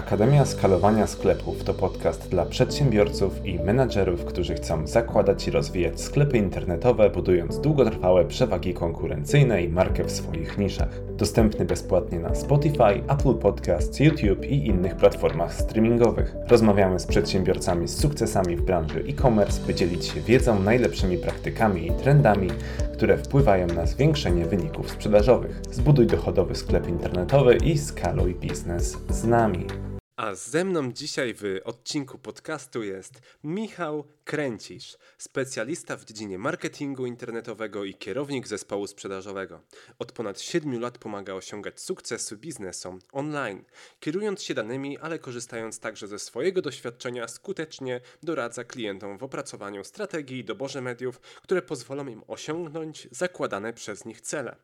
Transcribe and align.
Akademia 0.00 0.44
Skalowania 0.44 1.06
Sklepów 1.06 1.64
to 1.64 1.74
podcast 1.74 2.28
dla 2.28 2.46
przedsiębiorców 2.46 3.46
i 3.46 3.58
menadżerów, 3.58 4.24
którzy 4.24 4.54
chcą 4.54 4.86
zakładać 4.86 5.48
i 5.48 5.50
rozwijać 5.50 6.00
sklepy 6.00 6.38
internetowe, 6.38 7.10
budując 7.10 7.60
długotrwałe 7.60 8.24
przewagi 8.24 8.74
konkurencyjne 8.74 9.62
i 9.62 9.68
markę 9.68 10.04
w 10.04 10.10
swoich 10.10 10.58
niszach. 10.58 10.88
Dostępny 11.16 11.64
bezpłatnie 11.64 12.18
na 12.20 12.34
Spotify, 12.34 13.02
Apple 13.08 13.34
Podcasts, 13.34 14.00
YouTube 14.00 14.44
i 14.44 14.66
innych 14.66 14.96
platformach 14.96 15.54
streamingowych. 15.54 16.36
Rozmawiamy 16.48 17.00
z 17.00 17.06
przedsiębiorcami 17.06 17.88
z 17.88 17.98
sukcesami 17.98 18.56
w 18.56 18.62
branży 18.62 19.04
e-commerce, 19.08 19.66
by 19.66 19.74
dzielić 19.74 20.04
się 20.04 20.20
wiedzą, 20.20 20.60
najlepszymi 20.60 21.18
praktykami 21.18 21.86
i 21.86 21.92
trendami, 21.92 22.48
które 22.92 23.18
wpływają 23.18 23.66
na 23.66 23.86
zwiększenie 23.86 24.44
wyników 24.44 24.90
sprzedażowych. 24.90 25.62
Zbuduj 25.70 26.06
dochodowy 26.06 26.54
sklep 26.54 26.88
internetowy 26.88 27.56
i 27.56 27.78
skaluj 27.78 28.34
biznes 28.34 28.96
z 29.08 29.24
nami. 29.24 29.89
A 30.20 30.34
ze 30.34 30.64
mną 30.64 30.92
dzisiaj 30.92 31.34
w 31.34 31.42
odcinku 31.64 32.18
podcastu 32.18 32.82
jest 32.82 33.20
Michał 33.44 34.04
Kręcisz, 34.24 34.96
specjalista 35.18 35.96
w 35.96 36.04
dziedzinie 36.04 36.38
marketingu 36.38 37.06
internetowego 37.06 37.84
i 37.84 37.94
kierownik 37.94 38.48
zespołu 38.48 38.86
sprzedażowego. 38.86 39.60
Od 39.98 40.12
ponad 40.12 40.40
7 40.40 40.80
lat 40.80 40.98
pomaga 40.98 41.34
osiągać 41.34 41.80
sukcesy 41.80 42.36
biznesom 42.36 42.98
online, 43.12 43.64
kierując 44.00 44.42
się 44.42 44.54
danymi, 44.54 44.98
ale 44.98 45.18
korzystając 45.18 45.80
także 45.80 46.08
ze 46.08 46.18
swojego 46.18 46.62
doświadczenia, 46.62 47.28
skutecznie 47.28 48.00
doradza 48.22 48.64
klientom 48.64 49.18
w 49.18 49.22
opracowaniu 49.22 49.84
strategii 49.84 50.38
i 50.38 50.44
doborze 50.44 50.80
mediów, 50.80 51.20
które 51.20 51.62
pozwolą 51.62 52.06
im 52.06 52.22
osiągnąć 52.26 53.08
zakładane 53.10 53.72
przez 53.72 54.04
nich 54.04 54.20
cele. 54.20 54.56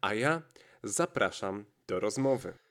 A 0.00 0.14
ja 0.14 0.42
zapraszam 0.82 1.64
do 1.86 2.00
rozmowy. 2.00 2.63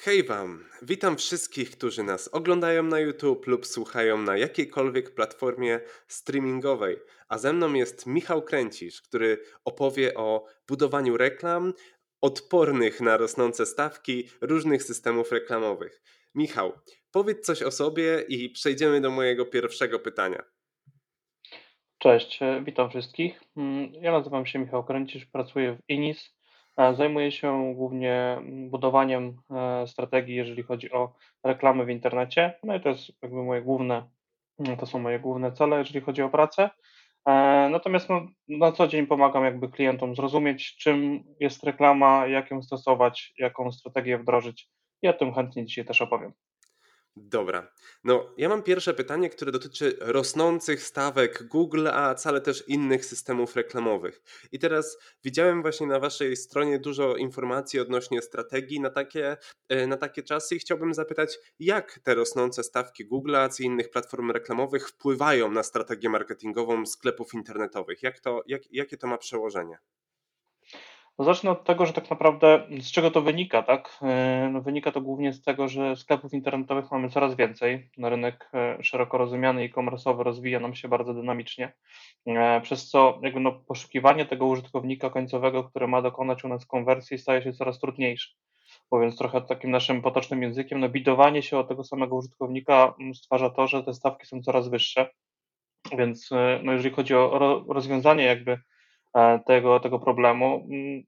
Hej 0.00 0.22
Wam! 0.22 0.64
Witam 0.82 1.16
wszystkich, 1.16 1.70
którzy 1.70 2.02
nas 2.02 2.28
oglądają 2.28 2.82
na 2.82 3.00
YouTube 3.00 3.46
lub 3.46 3.66
słuchają 3.66 4.18
na 4.18 4.36
jakiejkolwiek 4.36 5.14
platformie 5.14 5.80
streamingowej. 6.06 6.96
A 7.28 7.38
ze 7.38 7.52
mną 7.52 7.74
jest 7.74 8.06
Michał 8.06 8.42
Kręcisz, 8.42 9.02
który 9.02 9.38
opowie 9.64 10.14
o 10.14 10.44
budowaniu 10.68 11.16
reklam 11.16 11.74
odpornych 12.20 13.00
na 13.00 13.16
rosnące 13.16 13.66
stawki 13.66 14.28
różnych 14.40 14.82
systemów 14.82 15.32
reklamowych. 15.32 16.02
Michał, 16.34 16.72
powiedz 17.10 17.46
coś 17.46 17.62
o 17.62 17.70
sobie 17.70 18.24
i 18.28 18.50
przejdziemy 18.50 19.00
do 19.00 19.10
mojego 19.10 19.46
pierwszego 19.46 19.98
pytania. 19.98 20.42
Cześć, 21.98 22.40
witam 22.64 22.90
wszystkich. 22.90 23.40
Mm, 23.56 23.94
ja 23.94 24.12
nazywam 24.12 24.46
się 24.46 24.58
Michał 24.58 24.84
Kręcisz, 24.84 25.26
pracuję 25.26 25.72
w 25.72 25.90
Inis 25.90 26.37
Zajmuję 26.78 27.32
się 27.32 27.74
głównie 27.74 28.38
budowaniem 28.70 29.36
e, 29.50 29.86
strategii, 29.86 30.34
jeżeli 30.34 30.62
chodzi 30.62 30.92
o 30.92 31.12
reklamy 31.44 31.84
w 31.84 31.90
internecie. 31.90 32.58
No 32.64 32.74
i 32.74 32.80
to 32.80 32.88
jest 32.88 33.12
jakby 33.22 33.42
moje 33.42 33.62
główne, 33.62 34.08
to 34.78 34.86
są 34.86 34.98
moje 34.98 35.20
główne 35.20 35.52
cele, 35.52 35.78
jeżeli 35.78 36.00
chodzi 36.00 36.22
o 36.22 36.28
pracę. 36.28 36.70
E, 37.26 37.32
natomiast 37.70 38.08
no, 38.08 38.26
na 38.48 38.72
co 38.72 38.88
dzień 38.88 39.06
pomagam 39.06 39.44
jakby 39.44 39.68
klientom 39.68 40.16
zrozumieć, 40.16 40.76
czym 40.76 41.24
jest 41.40 41.64
reklama, 41.64 42.26
jak 42.26 42.50
ją 42.50 42.62
stosować, 42.62 43.34
jaką 43.38 43.72
strategię 43.72 44.18
wdrożyć. 44.18 44.68
I 45.02 45.08
o 45.08 45.12
tym 45.12 45.34
chętnie 45.34 45.66
dzisiaj 45.66 45.84
też 45.84 46.02
opowiem. 46.02 46.32
Dobra. 47.22 47.72
No, 48.04 48.34
ja 48.36 48.48
mam 48.48 48.62
pierwsze 48.62 48.94
pytanie, 48.94 49.30
które 49.30 49.52
dotyczy 49.52 49.96
rosnących 50.00 50.82
stawek 50.82 51.48
Google, 51.48 51.88
a 51.88 52.14
wcale 52.14 52.40
też 52.40 52.64
innych 52.68 53.04
systemów 53.04 53.56
reklamowych. 53.56 54.22
I 54.52 54.58
teraz 54.58 54.98
widziałem 55.24 55.62
właśnie 55.62 55.86
na 55.86 56.00
waszej 56.00 56.36
stronie 56.36 56.78
dużo 56.78 57.16
informacji 57.16 57.80
odnośnie 57.80 58.22
strategii 58.22 58.80
na 58.80 58.90
takie, 58.90 59.36
e, 59.68 59.86
na 59.86 59.96
takie 59.96 60.22
czasy 60.22 60.56
i 60.56 60.58
chciałbym 60.58 60.94
zapytać, 60.94 61.38
jak 61.58 61.98
te 62.02 62.14
rosnące 62.14 62.64
stawki 62.64 63.04
Google 63.04 63.36
i 63.60 63.62
innych 63.62 63.90
platform 63.90 64.30
reklamowych 64.30 64.88
wpływają 64.88 65.50
na 65.50 65.62
strategię 65.62 66.08
marketingową 66.08 66.86
sklepów 66.86 67.34
internetowych? 67.34 68.02
Jak 68.02 68.20
to, 68.20 68.42
jak, 68.46 68.62
jakie 68.72 68.96
to 68.96 69.06
ma 69.06 69.18
przełożenie? 69.18 69.78
No 71.18 71.24
zacznę 71.24 71.50
od 71.50 71.64
tego, 71.64 71.86
że 71.86 71.92
tak 71.92 72.10
naprawdę 72.10 72.66
z 72.80 72.90
czego 72.90 73.10
to 73.10 73.22
wynika, 73.22 73.62
tak? 73.62 73.98
E, 74.02 74.50
no 74.52 74.60
wynika 74.60 74.92
to 74.92 75.00
głównie 75.00 75.32
z 75.32 75.42
tego, 75.42 75.68
że 75.68 75.96
sklepów 75.96 76.32
internetowych 76.32 76.90
mamy 76.90 77.10
coraz 77.10 77.34
więcej. 77.34 77.90
Rynek 77.98 78.50
e, 78.54 78.82
szeroko 78.82 79.18
rozumiany 79.18 79.62
e-commerce'owy 79.62 80.22
rozwija 80.22 80.60
nam 80.60 80.74
się 80.74 80.88
bardzo 80.88 81.14
dynamicznie, 81.14 81.72
e, 82.26 82.60
przez 82.60 82.88
co 82.88 83.20
jakby 83.22 83.40
no 83.40 83.52
poszukiwanie 83.52 84.26
tego 84.26 84.46
użytkownika 84.46 85.10
końcowego, 85.10 85.64
który 85.64 85.88
ma 85.88 86.02
dokonać 86.02 86.44
u 86.44 86.48
nas 86.48 86.66
konwersji 86.66 87.18
staje 87.18 87.42
się 87.42 87.52
coraz 87.52 87.78
trudniejsze. 87.78 88.34
Mówiąc 88.92 89.18
trochę 89.18 89.40
takim 89.40 89.70
naszym 89.70 90.02
potocznym 90.02 90.42
językiem, 90.42 90.80
no 90.80 90.88
bidowanie 90.88 91.42
się 91.42 91.58
o 91.58 91.64
tego 91.64 91.84
samego 91.84 92.16
użytkownika 92.16 92.94
stwarza 93.14 93.50
to, 93.50 93.66
że 93.66 93.82
te 93.82 93.94
stawki 93.94 94.26
są 94.26 94.42
coraz 94.42 94.68
wyższe. 94.68 95.10
Więc 95.98 96.30
no 96.62 96.72
jeżeli 96.72 96.94
chodzi 96.94 97.14
o 97.14 97.64
rozwiązanie 97.68 98.24
jakby 98.24 98.58
tego, 99.46 99.80
tego 99.80 99.98
problemu. 99.98 100.66
Mm, 100.70 101.02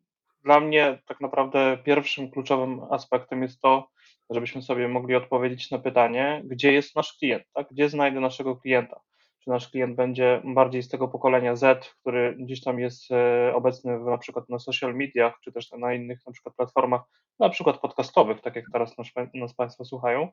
dla 0.44 0.60
mnie 0.60 0.98
tak 1.06 1.20
naprawdę 1.20 1.78
pierwszym 1.84 2.30
kluczowym 2.30 2.80
aspektem 2.90 3.42
jest 3.42 3.60
to, 3.60 3.88
żebyśmy 4.30 4.62
sobie 4.62 4.88
mogli 4.88 5.14
odpowiedzieć 5.14 5.70
na 5.70 5.78
pytanie, 5.78 6.42
gdzie 6.44 6.72
jest 6.72 6.96
nasz 6.96 7.18
klient, 7.18 7.44
tak? 7.54 7.66
gdzie 7.70 7.88
znajdę 7.88 8.20
naszego 8.20 8.56
klienta 8.56 9.00
czy 9.44 9.50
nasz 9.50 9.68
klient 9.68 9.96
będzie 9.96 10.42
bardziej 10.44 10.82
z 10.82 10.88
tego 10.88 11.08
pokolenia 11.08 11.56
Z, 11.56 11.94
który 12.00 12.36
gdzieś 12.38 12.64
tam 12.64 12.78
jest 12.78 13.10
e, 13.10 13.54
obecny 13.54 14.00
na 14.00 14.18
przykład 14.18 14.48
na 14.48 14.58
social 14.58 14.94
mediach, 14.94 15.38
czy 15.44 15.52
też 15.52 15.70
na 15.72 15.94
innych 15.94 16.20
na 16.26 16.32
przykład 16.32 16.54
platformach, 16.54 17.02
na 17.38 17.48
przykład 17.48 17.78
podcastowych, 17.78 18.40
tak 18.40 18.56
jak 18.56 18.64
teraz 18.72 18.98
nas, 18.98 19.08
nas 19.34 19.54
Państwo 19.54 19.84
słuchają, 19.84 20.28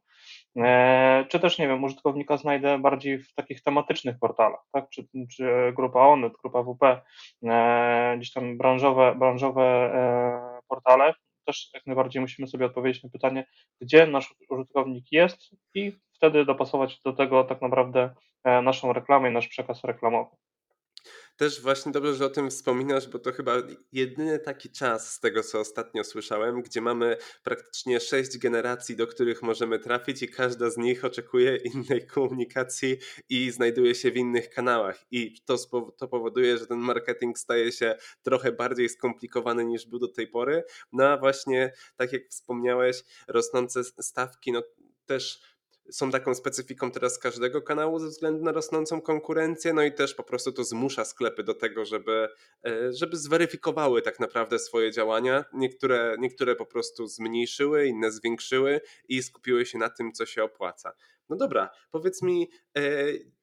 e, 0.57 1.25
czy 1.29 1.39
też, 1.39 1.59
nie 1.59 1.67
wiem, 1.67 1.83
użytkownika 1.83 2.37
znajdę 2.37 2.79
bardziej 2.79 3.19
w 3.19 3.33
takich 3.33 3.63
tematycznych 3.63 4.19
portalach, 4.19 4.65
tak, 4.71 4.89
czy, 4.89 5.07
czy 5.35 5.73
grupa 5.75 5.99
Onet, 5.99 6.33
grupa 6.41 6.63
WP, 6.63 7.01
e, 7.43 8.15
gdzieś 8.17 8.33
tam 8.33 8.57
branżowe, 8.57 9.15
branżowe 9.15 9.91
portale, 10.67 11.13
też 11.47 11.69
jak 11.73 11.85
najbardziej 11.85 12.21
musimy 12.21 12.47
sobie 12.47 12.65
odpowiedzieć 12.65 13.03
na 13.03 13.09
pytanie, 13.09 13.47
gdzie 13.81 14.07
nasz 14.07 14.35
użytkownik 14.49 15.11
jest 15.11 15.39
i 15.73 15.93
wtedy 16.13 16.45
dopasować 16.45 17.01
do 17.01 17.13
tego 17.13 17.43
tak 17.43 17.61
naprawdę 17.61 18.01
e, 18.03 18.13
naszą 18.63 18.93
reklamę 18.93 19.29
i 19.29 19.33
nasz 19.33 19.47
przekaz 19.47 19.83
reklamowy. 19.83 20.35
Też 21.37 21.61
właśnie 21.61 21.91
dobrze, 21.91 22.13
że 22.13 22.25
o 22.25 22.29
tym 22.29 22.49
wspominasz, 22.49 23.07
bo 23.07 23.19
to 23.19 23.31
chyba 23.31 23.53
jedyny 23.91 24.39
taki 24.39 24.69
czas 24.69 25.13
z 25.13 25.19
tego, 25.19 25.43
co 25.43 25.59
ostatnio 25.59 26.03
słyszałem, 26.03 26.61
gdzie 26.61 26.81
mamy 26.81 27.17
praktycznie 27.43 27.99
sześć 27.99 28.37
generacji, 28.37 28.95
do 28.95 29.07
których 29.07 29.41
możemy 29.41 29.79
trafić 29.79 30.23
i 30.23 30.29
każda 30.29 30.69
z 30.69 30.77
nich 30.77 31.05
oczekuje 31.05 31.55
innej 31.73 32.07
komunikacji 32.07 32.97
i 33.29 33.51
znajduje 33.51 33.95
się 33.95 34.11
w 34.11 34.17
innych 34.17 34.49
kanałach. 34.49 35.05
I 35.11 35.41
to, 35.45 35.57
to 35.97 36.07
powoduje, 36.07 36.57
że 36.57 36.67
ten 36.67 36.77
marketing 36.77 37.39
staje 37.39 37.71
się 37.71 37.95
trochę 38.23 38.51
bardziej 38.51 38.89
skomplikowany 38.89 39.65
niż 39.65 39.87
był 39.87 39.99
do 39.99 40.07
tej 40.07 40.27
pory. 40.27 40.63
No 40.91 41.07
a 41.07 41.17
właśnie, 41.17 41.73
tak 41.95 42.13
jak 42.13 42.27
wspomniałeś, 42.29 43.03
rosnące 43.27 43.83
stawki, 43.83 44.51
no 44.51 44.63
też 45.05 45.41
są 45.91 46.11
taką 46.11 46.35
specyfiką 46.35 46.91
teraz 46.91 47.19
każdego 47.19 47.61
kanału 47.61 47.99
ze 47.99 48.07
względu 48.07 48.43
na 48.43 48.51
rosnącą 48.51 49.01
konkurencję, 49.01 49.73
no 49.73 49.83
i 49.83 49.91
też 49.91 50.13
po 50.13 50.23
prostu 50.23 50.51
to 50.51 50.63
zmusza 50.63 51.05
sklepy 51.05 51.43
do 51.43 51.53
tego, 51.53 51.85
żeby, 51.85 52.29
e, 52.65 52.93
żeby 52.93 53.17
zweryfikowały 53.17 54.01
tak 54.01 54.19
naprawdę 54.19 54.59
swoje 54.59 54.91
działania. 54.91 55.45
Niektóre, 55.53 56.15
niektóre 56.19 56.55
po 56.55 56.65
prostu 56.65 57.07
zmniejszyły, 57.07 57.87
inne 57.87 58.11
zwiększyły 58.11 58.81
i 59.07 59.23
skupiły 59.23 59.65
się 59.65 59.77
na 59.77 59.89
tym, 59.89 60.11
co 60.11 60.25
się 60.25 60.43
opłaca. 60.43 60.93
No 61.29 61.35
dobra, 61.35 61.69
powiedz 61.91 62.21
mi 62.21 62.49
e, 62.77 62.81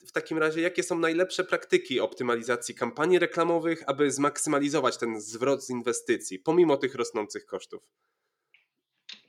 w 0.07 0.13
takim 0.13 0.39
razie, 0.39 0.61
jakie 0.61 0.83
są 0.83 0.99
najlepsze 0.99 1.45
praktyki 1.45 2.01
optymalizacji 2.01 2.75
kampanii 2.75 3.19
reklamowych, 3.19 3.83
aby 3.87 4.11
zmaksymalizować 4.11 4.99
ten 4.99 5.21
zwrot 5.21 5.65
z 5.65 5.71
inwestycji, 5.71 6.39
pomimo 6.39 6.77
tych 6.77 6.95
rosnących 6.95 7.47
kosztów? 7.47 7.83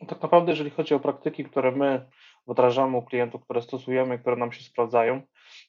Tak 0.07 0.21
naprawdę, 0.21 0.51
jeżeli 0.51 0.69
chodzi 0.69 0.93
o 0.93 0.99
praktyki, 0.99 1.45
które 1.45 1.71
my 1.71 2.09
wdrażamy 2.47 2.97
u 2.97 3.01
klientów, 3.01 3.43
które 3.43 3.61
stosujemy, 3.61 4.19
które 4.19 4.35
nam 4.35 4.51
się 4.51 4.63
sprawdzają, 4.63 5.21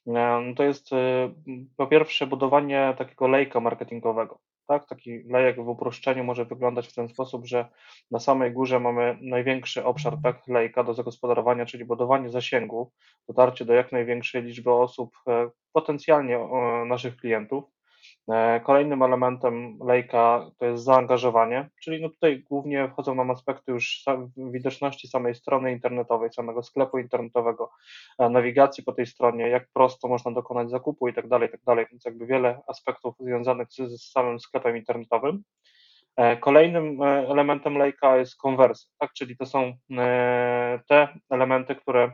e, 0.07 0.55
to 0.57 0.63
jest 0.63 0.93
e, 0.93 1.33
po 1.77 1.87
pierwsze 1.87 2.27
budowanie 2.27 2.95
takiego 2.99 3.29
lejka 3.29 3.61
marketingowego. 3.61 4.39
Tak? 4.67 4.87
Taki 4.87 5.23
lejek 5.29 5.65
w 5.65 5.69
uproszczeniu 5.69 6.25
może 6.25 6.45
wyglądać 6.45 6.89
w 6.89 6.95
ten 6.95 7.09
sposób, 7.09 7.47
że 7.47 7.69
na 8.11 8.19
samej 8.19 8.53
górze 8.53 8.81
mamy 8.81 9.19
największy 9.21 9.85
obszar 9.85 10.17
tak, 10.23 10.49
lejka 10.49 10.85
do 10.85 10.95
zagospodarowania, 10.95 11.67
czyli 11.67 11.85
budowanie 11.85 12.31
zasięgu, 12.31 12.93
dotarcie 13.29 13.65
do 13.65 13.73
jak 13.73 13.93
największej 13.93 14.43
liczby 14.43 14.73
osób, 14.73 15.17
e, 15.29 15.51
potencjalnie 15.73 16.39
naszych 16.87 17.17
klientów. 17.17 17.76
E, 18.33 18.61
kolejnym 18.61 19.03
elementem 19.03 19.79
lejka 19.85 20.51
to 20.59 20.67
jest 20.67 20.85
zaangażowanie, 20.85 21.69
czyli 21.83 22.03
no 22.03 22.09
tutaj 22.09 22.43
głównie 22.43 22.89
wchodzą 22.89 23.15
nam 23.15 23.31
aspekty 23.31 23.73
już 23.73 24.05
widoczności 24.37 25.09
samej 25.09 25.35
strony 25.35 25.73
internetowej, 25.73 26.33
samego 26.33 26.63
sklepu 26.63 26.99
internetowego, 26.99 27.71
e, 28.19 28.29
nawigacji 28.29 28.85
po 28.85 28.93
tej 28.93 29.07
stronie, 29.07 29.49
jak 29.49 29.69
prosto 29.73 30.09
można 30.09 30.31
dokonać 30.31 30.71
zakupu 30.71 31.09
i 31.09 31.15
tak 31.15 31.29
dalej, 31.29 31.51
tak 31.51 31.61
dalej, 31.67 31.87
więc 31.91 32.05
jakby 32.05 32.27
wiele 32.27 32.61
aspektów 32.67 33.15
związanych 33.21 33.69
z, 33.73 33.77
z 33.77 34.13
samym 34.13 34.41
sklepem 34.41 34.77
internetowym. 34.77 35.43
Kolejnym 36.41 37.03
elementem 37.03 37.79
lejka 37.79 38.17
jest 38.17 38.37
konwersja, 38.37 38.91
tak? 38.99 39.13
czyli 39.13 39.37
to 39.37 39.47
są 39.47 39.73
te 40.89 41.09
elementy, 41.31 41.75
które 41.75 42.13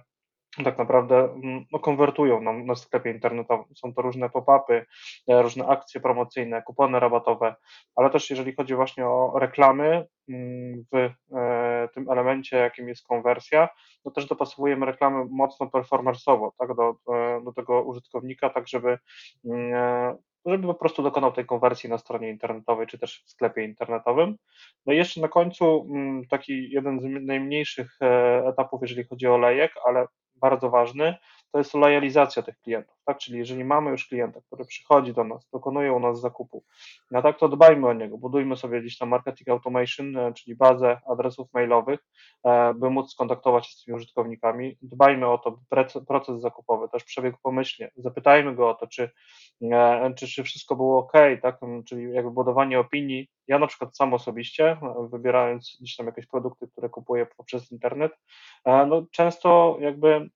tak 0.65 0.79
naprawdę 0.79 1.17
mm, 1.17 1.65
no, 1.73 1.79
konwertują 1.79 2.41
nam 2.41 2.67
na 2.67 2.75
sklepie 2.75 3.11
internetowym. 3.11 3.77
Są 3.77 3.95
to 3.95 4.03
różne 4.03 4.31
pop-upy, 4.31 4.87
e, 5.29 5.43
różne 5.43 5.67
akcje 5.67 6.01
promocyjne, 6.01 6.63
kupony 6.63 7.01
rabatowe, 7.01 7.55
ale 7.97 8.11
też 8.11 8.31
jeżeli 8.31 8.55
chodzi 8.57 8.75
właśnie 8.75 9.07
o 9.07 9.39
reklamy 9.39 10.07
mm, 10.29 10.85
w 10.93 11.11
e, 11.37 11.89
tym 11.95 12.11
elemencie, 12.11 12.57
jakim 12.57 12.89
jest 12.89 13.07
konwersja, 13.07 13.69
no 14.05 14.11
też 14.11 14.27
dopasowujemy 14.27 14.87
reklamy 14.87 15.25
mocno 15.31 15.67
performanceowo 15.67 16.53
tak, 16.59 16.75
do, 16.75 16.95
e, 17.15 17.41
do 17.45 17.53
tego 17.53 17.83
użytkownika, 17.83 18.51
tak 18.51 18.69
żeby 18.69 18.99
mm, 19.45 20.17
żeby 20.47 20.67
po 20.67 20.75
prostu 20.75 21.03
dokonał 21.03 21.33
tej 21.33 21.47
konwersji 21.47 21.91
na 21.91 21.99
stronie 21.99 22.31
internetowej, 22.31 22.87
czy 22.87 22.99
też 22.99 23.23
w 23.27 23.31
sklepie 23.31 23.65
internetowym. 23.65 24.37
No 24.87 24.93
i 24.93 24.97
jeszcze 24.97 25.21
na 25.21 25.29
końcu 25.29 25.89
taki 26.31 26.71
jeden 26.71 27.01
z 27.01 27.05
najmniejszych 27.27 27.99
etapów, 28.49 28.83
jeżeli 28.83 29.05
chodzi 29.05 29.27
o 29.27 29.39
lejek, 29.39 29.73
ale 29.87 30.07
bardzo 30.43 30.71
ważny, 30.71 31.15
to 31.53 31.59
jest 31.59 31.75
lojalizacja 31.75 32.43
tych 32.43 32.61
klientów, 32.61 32.97
tak? 33.05 33.19
Czyli 33.19 33.39
jeżeli 33.39 33.65
mamy 33.65 33.91
już 33.91 34.09
klienta, 34.09 34.41
który 34.41 34.65
przychodzi 34.65 35.15
do 35.15 35.25
nas, 35.25 35.49
dokonuje 35.53 35.93
u 35.93 36.01
nas 36.01 36.21
zakupu, 36.21 36.65
no 37.11 37.23
tak, 37.23 37.39
to 37.39 37.49
dbajmy 37.49 37.89
o 37.89 37.93
niego, 37.93 38.19
budujmy 38.19 38.57
sobie 38.57 38.81
gdzieś 38.81 38.99
tam 38.99 39.09
marketing 39.09 39.49
automation, 39.49 40.17
e, 40.17 40.33
czyli 40.33 40.57
bazę 40.57 41.01
adresów 41.07 41.53
mailowych, 41.53 42.01
e, 42.45 42.75
by 42.75 42.91
móc 42.91 43.13
skontaktować 43.13 43.67
się 43.67 43.73
z 43.73 43.85
tymi 43.85 43.97
użytkownikami. 43.97 44.77
Dbajmy 44.83 45.29
o 45.29 45.39
to, 45.39 45.59
proces 46.09 46.41
zakupowy 46.41 46.89
też 46.89 47.05
przebiegł 47.05 47.39
pomyślnie. 47.43 47.91
Zapytajmy 47.97 48.55
go 48.55 48.71
o 48.71 48.75
to, 48.75 48.87
czy, 48.87 49.11
e, 49.63 50.15
czy, 50.17 50.27
czy 50.27 50.43
wszystko 50.43 50.77
było 50.77 50.99
ok, 50.99 51.13
tak? 51.43 51.59
Czyli 51.87 52.13
jakby 52.13 52.31
budowanie 52.31 52.81
opinii. 52.81 53.29
Ja 53.49 53.59
na 53.59 53.67
przykład 53.67 53.97
sam 53.97 54.15
osobiście, 54.15 54.77
wybierając 55.11 55.77
gdzieś 55.81 55.97
tam 55.97 56.07
jakieś 56.07 56.27
produkty, 56.27 56.69
które 56.69 56.89
kupuję 56.89 57.27
poprzez 57.37 57.73
internet, 57.73 58.13
no 58.67 59.07
często 59.11 59.77
jakby 59.81 60.31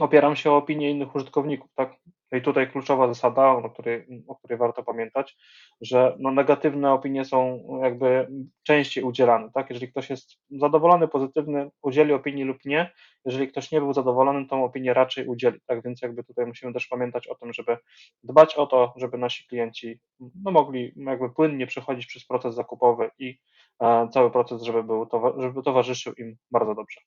opieram 0.00 0.36
się 0.36 0.50
o 0.50 0.56
opinię 0.56 0.90
innych 0.90 1.14
użytkowników, 1.14 1.70
tak? 1.74 1.96
I 2.32 2.42
tutaj 2.42 2.70
kluczowa 2.70 3.08
zasada, 3.08 3.48
o 3.48 3.70
której, 3.70 4.06
o 4.26 4.36
której 4.36 4.58
warto 4.58 4.82
pamiętać, 4.82 5.36
że 5.80 6.16
no 6.18 6.30
negatywne 6.30 6.92
opinie 6.92 7.24
są 7.24 7.64
jakby 7.82 8.28
częściej 8.62 9.04
udzielane. 9.04 9.50
Tak? 9.54 9.70
Jeżeli 9.70 9.88
ktoś 9.88 10.10
jest 10.10 10.36
zadowolony, 10.50 11.08
pozytywny, 11.08 11.70
udzieli 11.82 12.12
opinii 12.12 12.44
lub 12.44 12.64
nie. 12.64 12.92
Jeżeli 13.24 13.48
ktoś 13.48 13.72
nie 13.72 13.80
był 13.80 13.92
zadowolony, 13.92 14.46
tą 14.46 14.64
opinię 14.64 14.94
raczej 14.94 15.26
udzieli. 15.26 15.60
Tak 15.66 15.82
więc 15.82 16.02
jakby 16.02 16.24
tutaj 16.24 16.46
musimy 16.46 16.72
też 16.72 16.86
pamiętać 16.86 17.26
o 17.26 17.34
tym, 17.34 17.52
żeby 17.52 17.76
dbać 18.24 18.54
o 18.54 18.66
to, 18.66 18.94
żeby 18.96 19.18
nasi 19.18 19.46
klienci 19.46 20.00
no, 20.20 20.50
mogli 20.50 20.92
jakby 20.96 21.30
płynnie 21.30 21.66
przechodzić 21.66 22.06
przez 22.06 22.26
proces 22.26 22.54
zakupowy 22.54 23.10
i 23.18 23.38
e, 23.82 24.08
cały 24.12 24.30
proces, 24.30 24.62
żeby, 24.62 24.82
był, 24.82 25.08
żeby 25.38 25.62
towarzyszył 25.62 26.12
im 26.12 26.36
bardzo 26.50 26.74
dobrze. 26.74 27.00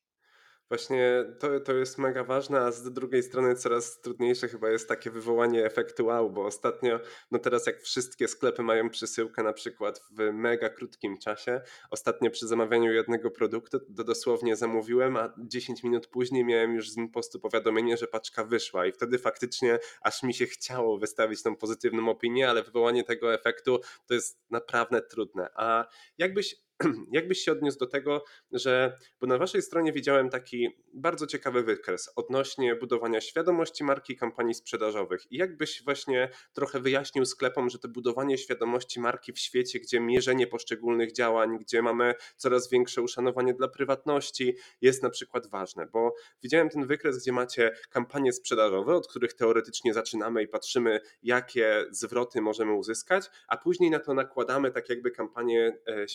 Właśnie 0.72 1.26
to, 1.40 1.60
to 1.60 1.74
jest 1.74 1.98
mega 1.98 2.24
ważne, 2.24 2.60
a 2.60 2.72
z 2.72 2.94
drugiej 2.94 3.24
strony 3.24 3.56
coraz 3.56 4.02
trudniejsze 4.02 4.48
chyba 4.48 4.70
jest 4.70 4.88
takie 4.88 5.12
wywołanie 5.12 5.66
efektu 5.66 6.06
wow, 6.06 6.30
bo 6.30 6.46
ostatnio, 6.46 7.00
no 7.32 7.40
teraz 7.40 7.68
jak 7.68 7.82
wszystkie 7.82 8.28
sklepy 8.28 8.64
mają 8.64 8.90
przesyłkę 8.90 9.44
na 9.44 9.54
przykład 9.54 10.02
w 10.12 10.34
mega 10.34 10.70
krótkim 10.70 11.18
czasie, 11.18 11.62
ostatnio 11.90 12.30
przy 12.30 12.48
zamawianiu 12.48 12.94
jednego 12.94 13.32
produktu 13.32 13.80
to 13.80 14.04
dosłownie 14.04 14.56
zamówiłem, 14.56 15.18
a 15.18 15.34
10 15.38 15.84
minut 15.84 16.08
później 16.08 16.46
miałem 16.46 16.76
już 16.76 16.90
z 16.90 16.98
postu 17.14 17.40
powiadomienie, 17.40 17.98
że 17.98 18.08
paczka 18.08 18.44
wyszła 18.44 18.86
i 18.86 18.92
wtedy 18.92 19.18
faktycznie 19.18 19.80
aż 20.02 20.24
mi 20.24 20.34
się 20.34 20.46
chciało 20.46 20.98
wystawić 20.98 21.44
tą 21.44 21.56
pozytywną 21.56 22.10
opinię, 22.10 22.50
ale 22.50 22.64
wywołanie 22.64 23.04
tego 23.04 23.34
efektu 23.34 23.80
to 24.08 24.14
jest 24.14 24.40
naprawdę 24.50 25.02
trudne. 25.02 25.50
A 25.56 25.86
jakbyś 26.18 26.56
Jak 27.12 27.28
byś 27.28 27.40
się 27.40 27.52
odniósł 27.52 27.80
do 27.80 27.88
tego, 27.88 28.24
że, 28.52 28.98
bo 29.20 29.28
na 29.28 29.38
waszej 29.38 29.62
stronie 29.62 29.94
widziałem 29.94 30.30
taki 30.30 30.70
bardzo 30.94 31.28
ciekawy 31.28 31.64
wykres 31.64 32.12
odnośnie 32.16 32.76
budowania 32.76 33.22
świadomości 33.22 33.84
marki 33.84 34.16
kampanii 34.16 34.54
sprzedażowych. 34.54 35.32
I 35.32 35.38
jakbyś 35.38 35.84
właśnie 35.84 36.30
trochę 36.54 36.80
wyjaśnił 36.80 37.26
sklepom, 37.26 37.70
że 37.70 37.80
to 37.80 37.88
budowanie 37.88 38.38
świadomości 38.38 39.00
marki 39.00 39.34
w 39.34 39.40
świecie, 39.40 39.80
gdzie 39.80 40.00
mierzenie 40.00 40.48
poszczególnych 40.48 41.12
działań, 41.12 41.58
gdzie 41.60 41.82
mamy 41.82 42.14
coraz 42.38 42.70
większe 42.70 43.02
uszanowanie 43.02 43.54
dla 43.54 43.68
prywatności 43.68 44.56
jest 44.82 45.04
na 45.04 45.10
przykład 45.10 45.48
ważne, 45.48 45.88
bo 45.88 46.14
widziałem 46.44 46.70
ten 46.70 46.88
wykres, 46.88 47.22
gdzie 47.22 47.32
macie 47.32 47.72
kampanie 47.90 48.34
sprzedażowe, 48.34 48.96
od 48.96 49.08
których 49.08 49.34
teoretycznie 49.34 49.94
zaczynamy 49.94 50.44
i 50.44 50.48
patrzymy, 50.48 51.00
jakie 51.24 51.86
zwroty 51.92 52.42
możemy 52.42 52.74
uzyskać, 52.74 53.30
a 53.48 53.58
później 53.58 53.92
na 53.92 54.00
to 54.00 54.14
nakładamy 54.14 54.72
tak 54.72 54.90
jakby 54.90 55.12
kampanie 55.12 55.78
e, 55.86 56.08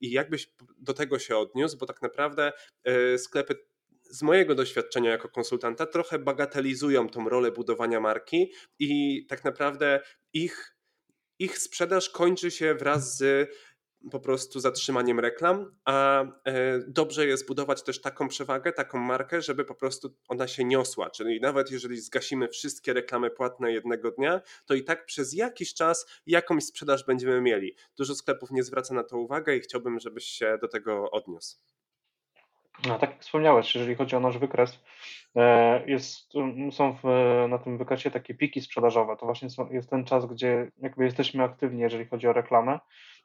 i 0.00 0.10
jakbyś 0.10 0.52
do 0.78 0.94
tego 0.94 1.18
się 1.18 1.36
odniósł, 1.36 1.78
bo 1.78 1.86
tak 1.86 2.02
naprawdę 2.02 2.52
e, 2.84 3.18
sklepy 3.18 3.54
z 4.10 4.22
mojego 4.22 4.54
doświadczenia 4.54 5.10
jako 5.10 5.28
konsultanta 5.28 5.86
trochę 5.86 6.18
bagatelizują 6.18 7.08
tą 7.08 7.28
rolę 7.28 7.52
budowania 7.52 8.00
marki 8.00 8.52
i 8.78 9.26
tak 9.28 9.44
naprawdę 9.44 10.00
ich, 10.32 10.76
ich 11.38 11.58
sprzedaż 11.58 12.10
kończy 12.10 12.50
się 12.50 12.74
wraz 12.74 13.16
z 13.16 13.50
po 14.10 14.20
prostu 14.20 14.60
zatrzymaniem 14.60 15.20
reklam, 15.20 15.74
a 15.84 16.22
e, 16.22 16.26
dobrze 16.88 17.26
jest 17.26 17.46
budować 17.48 17.82
też 17.82 18.00
taką 18.00 18.28
przewagę, 18.28 18.72
taką 18.72 18.98
markę, 18.98 19.42
żeby 19.42 19.64
po 19.64 19.74
prostu 19.74 20.14
ona 20.28 20.48
się 20.48 20.64
niosła. 20.64 21.10
Czyli 21.10 21.40
nawet 21.40 21.70
jeżeli 21.70 22.00
zgasimy 22.00 22.48
wszystkie 22.48 22.92
reklamy 22.92 23.30
płatne 23.30 23.72
jednego 23.72 24.10
dnia, 24.10 24.40
to 24.66 24.74
i 24.74 24.84
tak 24.84 25.06
przez 25.06 25.34
jakiś 25.34 25.74
czas 25.74 26.06
jakąś 26.26 26.64
sprzedaż 26.64 27.06
będziemy 27.06 27.40
mieli. 27.40 27.74
Dużo 27.96 28.14
sklepów 28.14 28.50
nie 28.50 28.62
zwraca 28.62 28.94
na 28.94 29.04
to 29.04 29.18
uwagę 29.18 29.56
i 29.56 29.60
chciałbym, 29.60 30.00
żebyś 30.00 30.24
się 30.24 30.58
do 30.60 30.68
tego 30.68 31.10
odniósł. 31.10 31.56
No, 32.86 32.98
tak 32.98 33.10
jak 33.10 33.20
wspomniałeś, 33.20 33.74
jeżeli 33.74 33.94
chodzi 33.94 34.16
o 34.16 34.20
nasz 34.20 34.38
wykres, 34.38 34.80
e, 35.36 35.86
jest, 35.86 36.32
są 36.72 36.96
w, 37.02 37.04
na 37.48 37.58
tym 37.58 37.78
wykresie 37.78 38.10
takie 38.10 38.34
piki 38.34 38.60
sprzedażowe. 38.60 39.16
To 39.16 39.26
właśnie 39.26 39.48
jest 39.70 39.90
ten 39.90 40.04
czas, 40.04 40.26
gdzie 40.26 40.70
jakby 40.78 41.04
jesteśmy 41.04 41.42
aktywni, 41.42 41.80
jeżeli 41.80 42.06
chodzi 42.06 42.28
o 42.28 42.32
reklamę. 42.32 42.78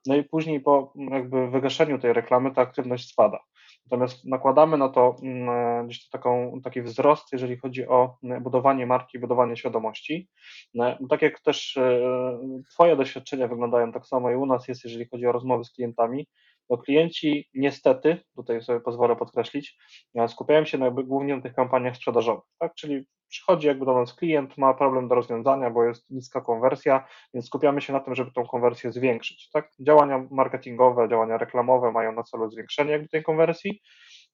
No 0.05 0.15
i 0.15 0.23
później 0.23 0.61
po 0.61 0.93
jakby 1.11 1.47
wygaszeniu 1.49 1.99
tej 1.99 2.13
reklamy 2.13 2.51
ta 2.51 2.61
aktywność 2.61 3.09
spada. 3.09 3.39
Natomiast 3.85 4.25
nakładamy 4.25 4.77
na 4.77 4.89
to 4.89 5.15
mm, 5.23 5.87
gdzieś 5.87 6.09
taką, 6.09 6.59
taki 6.63 6.81
wzrost, 6.81 7.31
jeżeli 7.31 7.57
chodzi 7.57 7.87
o 7.87 8.17
budowanie 8.41 8.85
marki, 8.85 9.19
budowanie 9.19 9.57
świadomości. 9.57 10.29
No, 10.73 10.97
tak 11.09 11.21
jak 11.21 11.39
też 11.39 11.77
e, 11.77 12.39
Twoje 12.73 12.95
doświadczenia 12.95 13.47
wyglądają 13.47 13.91
tak 13.91 14.05
samo 14.05 14.31
i 14.31 14.35
u 14.35 14.45
nas 14.45 14.67
jest, 14.67 14.83
jeżeli 14.83 15.05
chodzi 15.05 15.27
o 15.27 15.31
rozmowy 15.31 15.63
z 15.63 15.71
klientami, 15.71 16.27
no 16.69 16.77
klienci 16.77 17.49
niestety, 17.53 18.17
tutaj 18.35 18.61
sobie 18.61 18.79
pozwolę 18.79 19.15
podkreślić, 19.15 19.77
e, 20.15 20.27
skupiają 20.27 20.65
się 20.65 20.77
jakby 20.77 21.03
głównie 21.03 21.35
na 21.35 21.41
tych 21.41 21.53
kampaniach 21.53 21.95
sprzedażowych, 21.95 22.43
tak? 22.59 22.75
czyli 22.75 23.05
przychodzi 23.29 23.67
jakby 23.67 23.85
do 23.85 23.93
nas 23.93 24.13
klient, 24.13 24.57
ma 24.57 24.73
problem 24.73 25.07
do 25.07 25.15
rozwiązania, 25.15 25.69
bo 25.69 25.83
jest 25.83 26.09
niska 26.09 26.41
konwersja, 26.41 27.07
więc 27.33 27.45
skupiamy 27.45 27.81
się 27.81 27.93
na 27.93 27.99
tym, 27.99 28.15
żeby 28.15 28.31
tą 28.31 28.47
konwersję 28.47 28.91
zwiększyć. 28.91 29.49
Tak? 29.53 29.71
Działania 29.79 30.27
marketingowe, 30.31 31.09
działania 31.09 31.37
reklamowe 31.37 31.91
mają 31.91 32.11
na 32.11 32.23
celu 32.23 32.51
zwiększenie 32.51 32.91
jakby 32.91 33.07
tej 33.07 33.23
konwersji, 33.23 33.81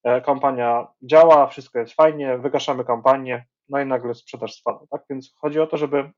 e, 0.03 0.21
kampania 0.21 0.87
działa, 1.01 1.47
wszystko 1.47 1.79
jest 1.79 1.93
fajnie, 1.93 2.37
wygaszamy 2.37 2.85
kampanię, 2.85 3.45
no 3.69 3.81
i 3.81 3.85
nagle 3.85 4.13
sprzedaż 4.13 4.53
spada. 4.53 4.79
Tak? 4.89 5.01
Więc 5.09 5.33
chodzi 5.35 5.59
o 5.59 5.67
to, 5.67 5.77
żeby 5.77 6.11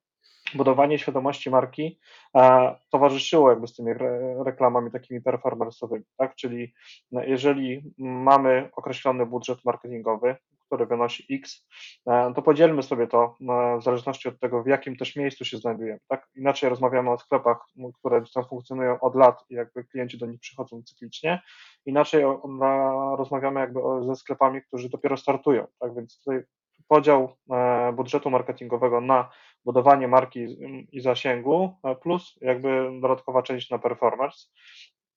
budowanie 0.55 0.99
świadomości 0.99 1.49
marki 1.49 1.99
e, 2.35 2.75
towarzyszyło 2.91 3.49
jakby 3.49 3.67
z 3.67 3.75
tymi 3.75 3.93
reklamami 4.45 4.91
takimi 4.91 5.21
performanceowymi, 5.21 6.05
tak? 6.17 6.35
Czyli 6.35 6.73
no, 7.11 7.23
jeżeli 7.23 7.93
mamy 7.97 8.69
określony 8.75 9.25
budżet 9.25 9.65
marketingowy, 9.65 10.35
który 10.73 10.85
wynosi 10.85 11.35
X, 11.35 11.67
e, 12.07 12.33
to 12.35 12.41
podzielmy 12.41 12.83
sobie 12.83 13.07
to 13.07 13.37
e, 13.41 13.77
w 13.79 13.83
zależności 13.83 14.29
od 14.29 14.39
tego, 14.39 14.63
w 14.63 14.67
jakim 14.67 14.95
też 14.95 15.15
miejscu 15.15 15.45
się 15.45 15.57
znajdujemy. 15.57 15.99
Tak? 16.07 16.27
Inaczej 16.35 16.69
rozmawiamy 16.69 17.11
o 17.11 17.17
sklepach, 17.17 17.57
które 17.99 18.23
tam 18.33 18.45
funkcjonują 18.45 18.99
od 18.99 19.15
lat 19.15 19.43
i 19.49 19.53
jakby 19.53 19.83
klienci 19.83 20.17
do 20.17 20.25
nich 20.25 20.39
przychodzą 20.39 20.83
cyklicznie, 20.83 21.41
inaczej 21.85 22.23
rozmawiamy 23.17 23.59
jakby 23.59 23.79
ze 24.05 24.15
sklepami, 24.15 24.61
którzy 24.61 24.89
dopiero 24.89 25.17
startują. 25.17 25.67
Tak? 25.79 25.95
Więc 25.95 26.19
tutaj 26.19 26.43
podział 26.93 27.35
budżetu 27.93 28.29
marketingowego 28.29 29.01
na 29.01 29.29
budowanie 29.65 30.07
marki 30.07 30.45
i 30.91 31.01
zasięgu, 31.01 31.75
plus 32.01 32.35
jakby 32.41 32.99
dodatkowa 33.01 33.43
część 33.43 33.69
na 33.69 33.79
performance. 33.79 34.37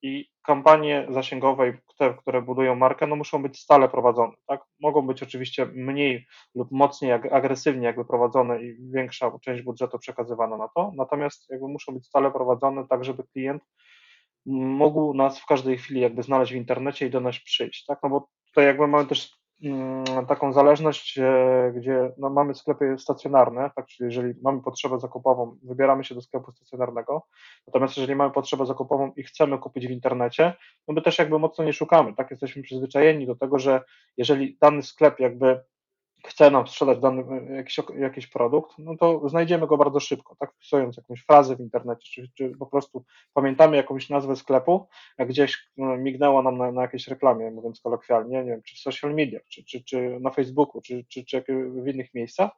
I 0.02 0.28
kampanie 0.42 1.06
zasięgowe, 1.11 1.73
te, 1.99 2.14
które 2.14 2.42
budują 2.42 2.75
markę, 2.75 3.06
no 3.06 3.16
muszą 3.16 3.42
być 3.42 3.61
stale 3.61 3.88
prowadzone. 3.88 4.33
Tak? 4.47 4.64
Mogą 4.80 5.06
być 5.06 5.23
oczywiście 5.23 5.66
mniej 5.66 6.26
lub 6.54 6.68
mocniej 6.73 7.12
agresywnie 7.12 7.87
jakby 7.87 8.04
prowadzone 8.04 8.62
i 8.62 8.76
większa 8.92 9.33
część 9.42 9.62
budżetu 9.62 9.99
przekazywana 9.99 10.56
na 10.56 10.68
to, 10.68 10.92
natomiast 10.95 11.50
jakby 11.50 11.68
muszą 11.68 11.92
być 11.95 12.06
stale 12.06 12.30
prowadzone 12.30 12.87
tak, 12.88 13.04
żeby 13.04 13.25
klient 13.25 13.62
mógł 14.47 15.14
nas 15.14 15.40
w 15.40 15.47
każdej 15.47 15.78
chwili 15.78 16.00
jakby 16.00 16.23
znaleźć 16.23 16.52
w 16.52 16.56
internecie 16.56 17.06
i 17.06 17.11
do 17.11 17.21
nas 17.21 17.38
przyjść. 17.38 17.85
Tak? 17.85 17.99
No 18.02 18.09
bo 18.09 18.28
tutaj 18.47 18.64
jakby 18.64 18.87
mamy 18.87 19.06
też 19.06 19.46
taką 20.29 20.53
zależność, 20.53 21.19
gdzie 21.75 22.13
no, 22.19 22.31
mamy 22.31 22.55
sklepy 22.55 22.97
stacjonarne, 22.99 23.71
tak, 23.77 23.87
czyli 23.87 24.07
jeżeli 24.07 24.35
mamy 24.43 24.63
potrzebę 24.63 24.99
zakupową, 24.99 25.59
wybieramy 25.63 26.05
się 26.05 26.15
do 26.15 26.23
sklepu 26.23 26.53
stacjonarnego, 26.53 27.23
natomiast 27.67 27.97
jeżeli 27.97 28.17
mamy 28.17 28.33
potrzebę 28.33 28.67
zakupową 28.67 29.13
i 29.17 29.23
chcemy 29.23 29.59
kupić 29.59 29.87
w 29.87 29.91
internecie, 29.91 30.55
no 30.89 30.95
my 30.95 31.03
też 31.03 31.19
jakby 31.19 31.39
mocno 31.39 31.65
nie 31.65 31.73
szukamy, 31.73 32.15
tak, 32.15 32.31
jesteśmy 32.31 32.63
przyzwyczajeni 32.63 33.27
do 33.27 33.37
tego, 33.37 33.59
że 33.59 33.83
jeżeli 34.17 34.59
dany 34.61 34.83
sklep 34.83 35.21
jakby 35.21 35.61
chce 36.26 36.50
nam 36.50 36.66
sprzedać 36.66 36.99
dany 36.99 37.25
jakiś, 37.56 37.80
jakiś 37.99 38.26
produkt, 38.26 38.78
no 38.78 38.97
to 38.97 39.28
znajdziemy 39.28 39.66
go 39.66 39.76
bardzo 39.76 40.00
szybko, 40.00 40.37
tak, 40.38 40.52
wpisując 40.52 40.97
jakąś 40.97 41.25
frazę 41.25 41.56
w 41.56 41.61
internecie, 41.61 42.11
czy, 42.12 42.30
czy 42.35 42.56
po 42.59 42.66
prostu 42.66 43.04
pamiętamy 43.35 43.76
jakąś 43.76 44.11
nazwę 44.11 44.37
sklepu, 44.37 44.88
jak 45.18 45.28
gdzieś 45.28 45.68
no, 45.76 45.97
mignęło 45.97 46.42
nam 46.42 46.59
na, 46.59 46.73
na 46.73 46.83
jakiejś 46.83 47.09
reklamie, 47.09 47.50
mówiąc 47.50 47.80
kolokwialnie, 47.80 48.45
nie 48.45 48.50
wiem, 48.50 48.62
czy 48.62 48.76
w 48.76 48.78
social 48.78 49.14
media, 49.14 49.40
czy, 49.49 49.64
czy, 49.64 49.85
czy 49.85 50.18
na 50.21 50.30
Facebooku, 50.30 50.80
czy, 50.80 51.04
czy, 51.09 51.25
czy 51.25 51.45
w 51.83 51.88
innych 51.88 52.14
miejscach, 52.14 52.50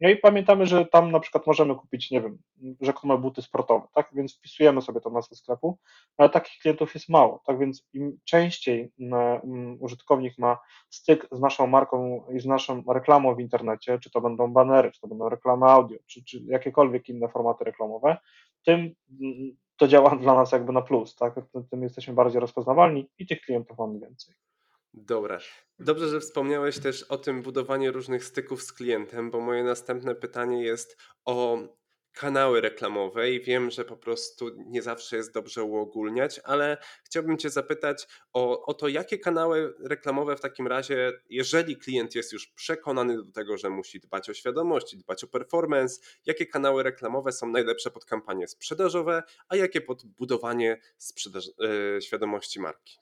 no 0.00 0.08
i 0.08 0.16
pamiętamy, 0.16 0.66
że 0.66 0.86
tam 0.86 1.10
na 1.10 1.20
przykład 1.20 1.46
możemy 1.46 1.74
kupić, 1.74 2.10
nie 2.10 2.20
wiem, 2.20 2.38
rzekome 2.80 3.18
buty 3.18 3.42
sportowe, 3.42 3.86
tak, 3.94 4.10
więc 4.12 4.38
wpisujemy 4.38 4.82
sobie 4.82 5.00
tą 5.00 5.10
nazwę 5.10 5.36
sklepu, 5.36 5.78
ale 6.16 6.30
takich 6.30 6.58
klientów 6.62 6.94
jest 6.94 7.08
mało, 7.08 7.42
tak, 7.46 7.58
więc 7.58 7.88
im 7.92 8.18
częściej 8.24 8.92
um, 8.98 9.76
użytkownik 9.80 10.38
ma 10.38 10.58
styk 10.90 11.28
z 11.32 11.40
naszą 11.40 11.66
marką 11.66 12.24
i 12.34 12.40
z 12.40 12.46
naszą 12.46 12.82
reklamą, 12.88 13.13
reklamą 13.14 13.34
w 13.34 13.40
internecie, 13.40 13.98
czy 13.98 14.10
to 14.10 14.20
będą 14.20 14.52
banery, 14.52 14.92
czy 14.92 15.00
to 15.00 15.08
będą 15.08 15.28
reklamy 15.28 15.66
audio, 15.66 15.98
czy, 16.06 16.24
czy 16.24 16.40
jakiekolwiek 16.46 17.08
inne 17.08 17.28
formaty 17.28 17.64
reklamowe, 17.64 18.16
tym 18.64 18.80
mm, 19.20 19.56
to 19.76 19.88
działa 19.88 20.16
dla 20.24 20.34
nas 20.34 20.52
jakby 20.52 20.72
na 20.72 20.82
plus, 20.82 21.16
tak? 21.16 21.34
Tym 21.70 21.82
jesteśmy 21.82 22.14
bardziej 22.14 22.40
rozpoznawalni 22.40 23.10
i 23.18 23.26
tych 23.26 23.40
klientów 23.40 23.78
mamy 23.78 24.00
więcej. 24.00 24.34
Dobra. 24.94 25.38
Dobrze, 25.78 26.08
że 26.08 26.20
wspomniałeś 26.20 26.78
też 26.78 27.02
o 27.02 27.18
tym 27.18 27.42
budowaniu 27.42 27.92
różnych 27.92 28.24
styków 28.24 28.62
z 28.62 28.72
klientem, 28.72 29.30
bo 29.30 29.40
moje 29.40 29.64
następne 29.64 30.14
pytanie 30.14 30.62
jest 30.62 30.96
o 31.24 31.58
kanały 32.14 32.60
reklamowe 32.60 33.30
i 33.30 33.40
wiem, 33.40 33.70
że 33.70 33.84
po 33.84 33.96
prostu 33.96 34.50
nie 34.66 34.82
zawsze 34.82 35.16
jest 35.16 35.32
dobrze 35.32 35.62
uogólniać, 35.62 36.40
ale 36.44 36.76
chciałbym 37.04 37.38
Cię 37.38 37.50
zapytać 37.50 38.08
o, 38.32 38.66
o 38.66 38.74
to, 38.74 38.88
jakie 38.88 39.18
kanały 39.18 39.74
reklamowe 39.80 40.36
w 40.36 40.40
takim 40.40 40.66
razie, 40.66 41.12
jeżeli 41.30 41.76
klient 41.76 42.14
jest 42.14 42.32
już 42.32 42.46
przekonany 42.46 43.16
do 43.16 43.32
tego, 43.32 43.58
że 43.58 43.70
musi 43.70 44.00
dbać 44.00 44.30
o 44.30 44.34
świadomość, 44.34 44.96
dbać 44.96 45.24
o 45.24 45.26
performance, 45.26 46.00
jakie 46.26 46.46
kanały 46.46 46.82
reklamowe 46.82 47.32
są 47.32 47.48
najlepsze 47.50 47.90
pod 47.90 48.04
kampanie 48.04 48.48
sprzedażowe, 48.48 49.22
a 49.48 49.56
jakie 49.56 49.80
pod 49.80 50.06
budowanie 50.06 50.80
yy, 51.58 52.02
świadomości 52.02 52.60
marki? 52.60 52.98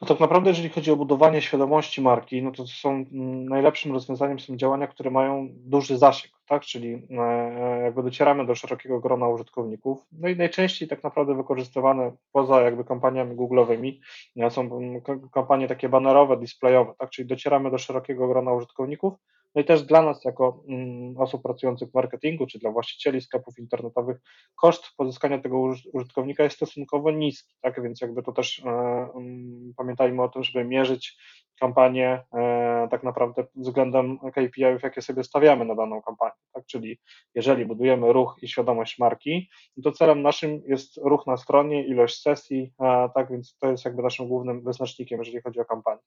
No 0.00 0.06
tak 0.06 0.20
naprawdę, 0.20 0.50
jeżeli 0.50 0.68
chodzi 0.68 0.90
o 0.90 0.96
budowanie 0.96 1.42
świadomości 1.42 2.02
marki, 2.02 2.42
no 2.42 2.52
to 2.52 2.66
są 2.66 2.90
mm, 2.90 3.48
najlepszym 3.48 3.92
rozwiązaniem 3.92 4.40
są 4.40 4.56
działania, 4.56 4.86
które 4.86 5.10
mają 5.10 5.48
duży 5.50 5.98
zasięg, 5.98 6.34
tak? 6.48 6.62
Czyli 6.62 7.06
e, 7.10 7.20
e, 7.20 7.82
jakby 7.82 8.02
docieramy 8.02 8.46
do 8.46 8.54
szerokiego 8.54 9.00
grona 9.00 9.28
użytkowników. 9.28 9.98
No 10.12 10.28
i 10.28 10.36
najczęściej 10.36 10.88
tak 10.88 11.02
naprawdę 11.02 11.34
wykorzystywane 11.34 12.12
poza 12.32 12.60
jakby 12.60 12.84
kampaniami 12.84 13.36
google'owymi 13.36 13.98
e, 14.36 14.50
są 14.50 14.60
mm, 14.60 15.00
kampanie 15.32 15.68
takie 15.68 15.88
banerowe, 15.88 16.36
displayowe, 16.36 16.94
tak? 16.98 17.10
Czyli 17.10 17.28
docieramy 17.28 17.70
do 17.70 17.78
szerokiego 17.78 18.28
grona 18.28 18.52
użytkowników 18.52 19.14
no 19.54 19.62
i 19.62 19.64
też 19.64 19.82
dla 19.82 20.02
nas, 20.02 20.24
jako 20.24 20.64
mm, 20.68 21.18
osób 21.18 21.42
pracujących 21.42 21.90
w 21.90 21.94
marketingu, 21.94 22.46
czy 22.46 22.58
dla 22.58 22.70
właścicieli 22.70 23.20
sklepów 23.20 23.58
internetowych, 23.58 24.16
koszt 24.54 24.84
pozyskania 24.96 25.38
tego 25.38 25.60
użytkownika 25.92 26.44
jest 26.44 26.56
stosunkowo 26.56 27.10
niski, 27.10 27.54
tak? 27.60 27.82
Więc 27.82 28.00
jakby 28.00 28.22
to 28.22 28.32
też 28.32 28.62
e, 28.64 28.70
mm, 29.14 29.72
pamiętajmy 29.76 30.22
o 30.22 30.28
tym, 30.28 30.44
żeby 30.44 30.64
mierzyć 30.64 31.16
kampanię 31.60 32.22
e, 32.34 32.88
tak 32.90 33.02
naprawdę 33.02 33.46
względem 33.54 34.18
KPI-ów, 34.18 34.82
jakie 34.82 35.02
sobie 35.02 35.24
stawiamy 35.24 35.64
na 35.64 35.74
daną 35.74 36.02
kampanię, 36.02 36.32
tak? 36.52 36.66
Czyli 36.66 36.98
jeżeli 37.34 37.66
budujemy 37.66 38.12
ruch 38.12 38.36
i 38.42 38.48
świadomość 38.48 38.98
marki, 38.98 39.48
to 39.84 39.92
celem 39.92 40.22
naszym 40.22 40.62
jest 40.66 40.96
ruch 40.96 41.26
na 41.26 41.36
stronie, 41.36 41.86
ilość 41.86 42.22
sesji, 42.22 42.72
e, 42.80 43.08
tak? 43.14 43.30
Więc 43.30 43.56
to 43.58 43.70
jest 43.70 43.84
jakby 43.84 44.02
naszym 44.02 44.28
głównym 44.28 44.64
wyznacznikiem, 44.64 45.18
jeżeli 45.18 45.42
chodzi 45.42 45.60
o 45.60 45.64
kampanię. 45.64 46.02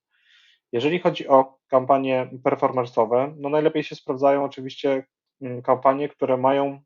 Jeżeli 0.71 1.00
chodzi 1.00 1.27
o 1.27 1.57
kampanie 1.67 2.29
performance'owe, 2.43 3.33
no 3.38 3.50
najlepiej 3.50 3.83
się 3.83 3.95
sprawdzają 3.95 4.43
oczywiście 4.43 5.05
mm, 5.41 5.62
kampanie, 5.62 6.09
które 6.09 6.38
mają 6.38 6.81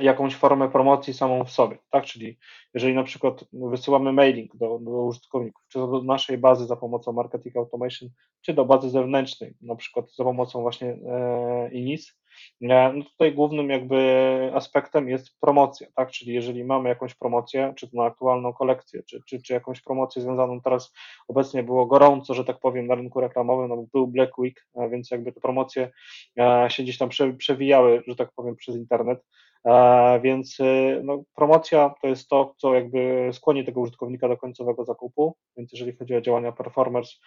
jakąś 0.00 0.34
formę 0.34 0.70
promocji 0.70 1.14
samą 1.14 1.44
w 1.44 1.50
sobie, 1.50 1.78
tak? 1.90 2.04
Czyli 2.04 2.38
jeżeli 2.74 2.94
na 2.94 3.02
przykład 3.02 3.44
wysyłamy 3.52 4.12
mailing 4.12 4.56
do, 4.56 4.78
do 4.78 4.90
użytkowników, 4.90 5.64
czy 5.68 5.78
do 5.78 6.02
naszej 6.02 6.38
bazy 6.38 6.66
za 6.66 6.76
pomocą 6.76 7.12
marketing 7.12 7.56
automation, 7.56 8.08
czy 8.40 8.54
do 8.54 8.64
bazy 8.64 8.90
zewnętrznej, 8.90 9.54
na 9.60 9.76
przykład 9.76 10.14
za 10.14 10.24
pomocą 10.24 10.60
właśnie 10.60 10.88
e, 10.88 11.70
INIS, 11.72 12.17
no 12.60 13.04
tutaj 13.04 13.34
głównym 13.34 13.70
jakby 13.70 14.50
aspektem 14.54 15.08
jest 15.08 15.40
promocja, 15.40 15.86
tak? 15.94 16.10
Czyli 16.10 16.32
jeżeli 16.32 16.64
mamy 16.64 16.88
jakąś 16.88 17.14
promocję, 17.14 17.72
czy 17.76 17.90
to 17.90 17.96
na 17.96 18.04
aktualną 18.04 18.52
kolekcję, 18.52 19.02
czy, 19.02 19.20
czy, 19.26 19.42
czy 19.42 19.52
jakąś 19.52 19.80
promocję 19.80 20.22
związaną 20.22 20.60
teraz 20.60 20.92
obecnie 21.28 21.62
było 21.62 21.86
gorąco, 21.86 22.34
że 22.34 22.44
tak 22.44 22.60
powiem, 22.60 22.86
na 22.86 22.94
rynku 22.94 23.20
reklamowym, 23.20 23.68
no 23.68 23.84
był 23.92 24.06
Black 24.06 24.38
Week, 24.38 24.66
więc 24.90 25.10
jakby 25.10 25.32
te 25.32 25.40
promocje 25.40 25.90
e, 26.38 26.66
się 26.70 26.82
gdzieś 26.82 26.98
tam 26.98 27.08
przewijały, 27.38 28.02
że 28.06 28.16
tak 28.16 28.32
powiem, 28.36 28.56
przez 28.56 28.76
internet. 28.76 29.24
E, 29.64 30.20
więc 30.20 30.60
e, 30.60 31.00
no, 31.04 31.22
promocja 31.34 31.94
to 32.02 32.08
jest 32.08 32.28
to, 32.28 32.54
co 32.56 32.74
jakby 32.74 33.30
skłoni 33.32 33.64
tego 33.64 33.80
użytkownika 33.80 34.28
do 34.28 34.36
końcowego 34.36 34.84
zakupu. 34.84 35.36
Więc 35.56 35.72
jeżeli 35.72 35.96
chodzi 35.96 36.14
o 36.14 36.20
działania 36.20 36.52
performers, 36.52 37.20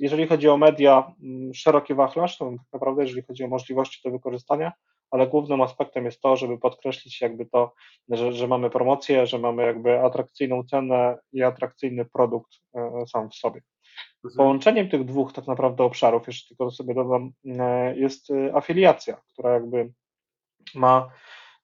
jeżeli 0.00 0.26
chodzi 0.26 0.48
o 0.48 0.56
media, 0.56 1.12
mm, 1.22 1.54
szeroki 1.54 1.94
wachlarz, 1.94 2.38
to 2.38 2.44
tak 2.50 2.72
naprawdę, 2.72 3.02
jeżeli 3.02 3.22
chodzi 3.22 3.44
o 3.44 3.48
możliwości 3.48 4.00
do 4.04 4.10
wykorzystania, 4.10 4.72
ale 5.10 5.26
głównym 5.26 5.62
aspektem 5.62 6.04
jest 6.04 6.20
to, 6.20 6.36
żeby 6.36 6.58
podkreślić 6.58 7.20
jakby 7.20 7.46
to, 7.46 7.74
że, 8.08 8.32
że 8.32 8.48
mamy 8.48 8.70
promocję, 8.70 9.26
że 9.26 9.38
mamy 9.38 9.62
jakby 9.62 10.00
atrakcyjną 10.00 10.64
cenę 10.64 11.18
i 11.32 11.42
atrakcyjny 11.42 12.04
produkt 12.04 12.52
e, 12.74 13.04
sam 13.06 13.30
w 13.30 13.34
sobie. 13.34 13.60
Mhm. 14.24 14.36
Połączeniem 14.36 14.88
tych 14.88 15.04
dwóch 15.04 15.32
tak 15.32 15.46
naprawdę 15.46 15.84
obszarów, 15.84 16.26
jeszcze 16.26 16.48
tylko 16.48 16.70
sobie 16.70 16.94
dodam, 16.94 17.30
jest 17.94 18.28
afiliacja, 18.54 19.20
która 19.32 19.52
jakby 19.52 19.92
ma 20.74 21.10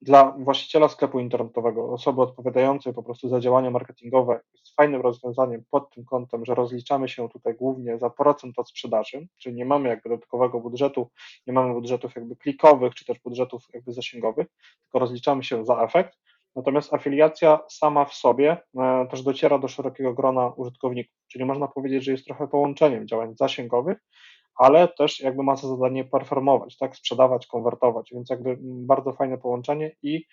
dla 0.03 0.35
właściciela 0.39 0.89
sklepu 0.89 1.21
internetowego, 1.21 1.93
osoby 1.93 2.23
odpowiadającej 2.23 2.95
po 2.95 3.03
prostu 3.03 3.29
za 3.29 3.41
działania 3.41 3.71
marketingowe 3.71 4.41
jest 4.55 4.75
fajnym 4.77 5.01
rozwiązaniem 5.01 5.65
pod 5.71 5.91
tym 5.95 6.05
kątem, 6.05 6.45
że 6.45 6.55
rozliczamy 6.55 7.09
się 7.09 7.29
tutaj 7.29 7.55
głównie 7.55 7.99
za 7.99 8.11
procent 8.11 8.59
od 8.59 8.69
sprzedaży, 8.69 9.27
czyli 9.37 9.55
nie 9.55 9.65
mamy 9.65 9.89
jakby 9.89 10.09
dodatkowego 10.09 10.61
budżetu, 10.61 11.11
nie 11.47 11.53
mamy 11.53 11.75
budżetów 11.75 12.17
jakby 12.17 12.37
klikowych, 12.37 12.95
czy 12.95 13.05
też 13.05 13.19
budżetów 13.19 13.63
jakby 13.75 13.93
zasięgowych, 13.93 14.47
tylko 14.83 14.99
rozliczamy 14.99 15.45
się 15.45 15.65
za 15.65 15.83
efekt. 15.83 16.19
Natomiast 16.57 16.95
afiliacja 16.95 17.61
sama 17.69 18.05
w 18.05 18.15
sobie 18.15 18.57
e, 18.79 19.07
też 19.11 19.23
dociera 19.23 19.59
do 19.59 19.69
szerokiego 19.69 20.15
grona 20.15 20.49
użytkowników, 20.49 21.15
czyli 21.29 21.45
można 21.45 21.69
powiedzieć, 21.69 22.05
że 22.05 22.13
jest 22.13 22.25
trochę 22.25 22.49
połączeniem 22.49 23.09
działań 23.09 23.35
zasięgowych 23.37 23.99
ale 24.57 24.89
też 24.89 25.21
jakby 25.21 25.43
ma 25.43 25.57
za 25.57 25.69
zadanie 25.69 26.05
performować, 26.05 26.77
tak, 26.77 26.97
sprzedawać, 26.97 27.47
konwertować, 27.47 28.11
więc 28.13 28.31
jakby 28.31 28.59
bardzo 28.63 29.13
fajne 29.13 29.39
połączenie 29.39 29.97
i 30.03 30.27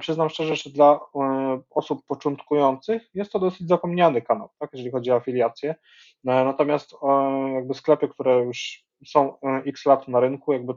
przyznam 0.00 0.28
szczerze, 0.28 0.56
że 0.56 0.70
dla 0.70 1.00
e, 1.14 1.60
osób 1.70 2.06
początkujących 2.06 3.10
jest 3.14 3.32
to 3.32 3.38
dosyć 3.38 3.68
zapomniany 3.68 4.22
kanał, 4.22 4.48
tak, 4.58 4.70
jeżeli 4.72 4.90
chodzi 4.90 5.10
o 5.10 5.16
afiliację, 5.16 5.70
e, 5.70 5.76
natomiast 6.24 6.94
e, 7.02 7.06
jakby 7.54 7.74
sklepy, 7.74 8.08
które 8.08 8.44
już 8.44 8.84
są 9.06 9.34
x 9.66 9.86
lat 9.86 10.08
na 10.08 10.20
rynku, 10.20 10.52
jakby 10.52 10.72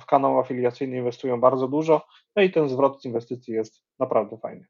w 0.00 0.06
kanał 0.06 0.40
afiliacyjny 0.40 0.96
inwestują 0.96 1.40
bardzo 1.40 1.68
dużo, 1.68 2.06
no 2.36 2.42
i 2.42 2.50
ten 2.50 2.68
zwrot 2.68 3.02
z 3.02 3.04
inwestycji 3.04 3.54
jest 3.54 3.82
naprawdę 3.98 4.38
fajny. 4.38 4.66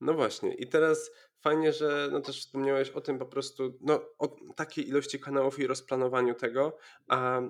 No 0.00 0.14
właśnie, 0.14 0.54
i 0.54 0.66
teraz 0.68 1.10
fajnie, 1.40 1.72
że 1.72 2.08
no 2.12 2.20
też 2.20 2.40
wspomniałeś 2.40 2.90
o 2.90 3.00
tym 3.00 3.18
po 3.18 3.26
prostu, 3.26 3.78
no 3.80 4.00
o 4.18 4.36
takiej 4.56 4.88
ilości 4.88 5.20
kanałów 5.20 5.58
i 5.58 5.66
rozplanowaniu 5.66 6.34
tego, 6.34 6.76
a 7.08 7.40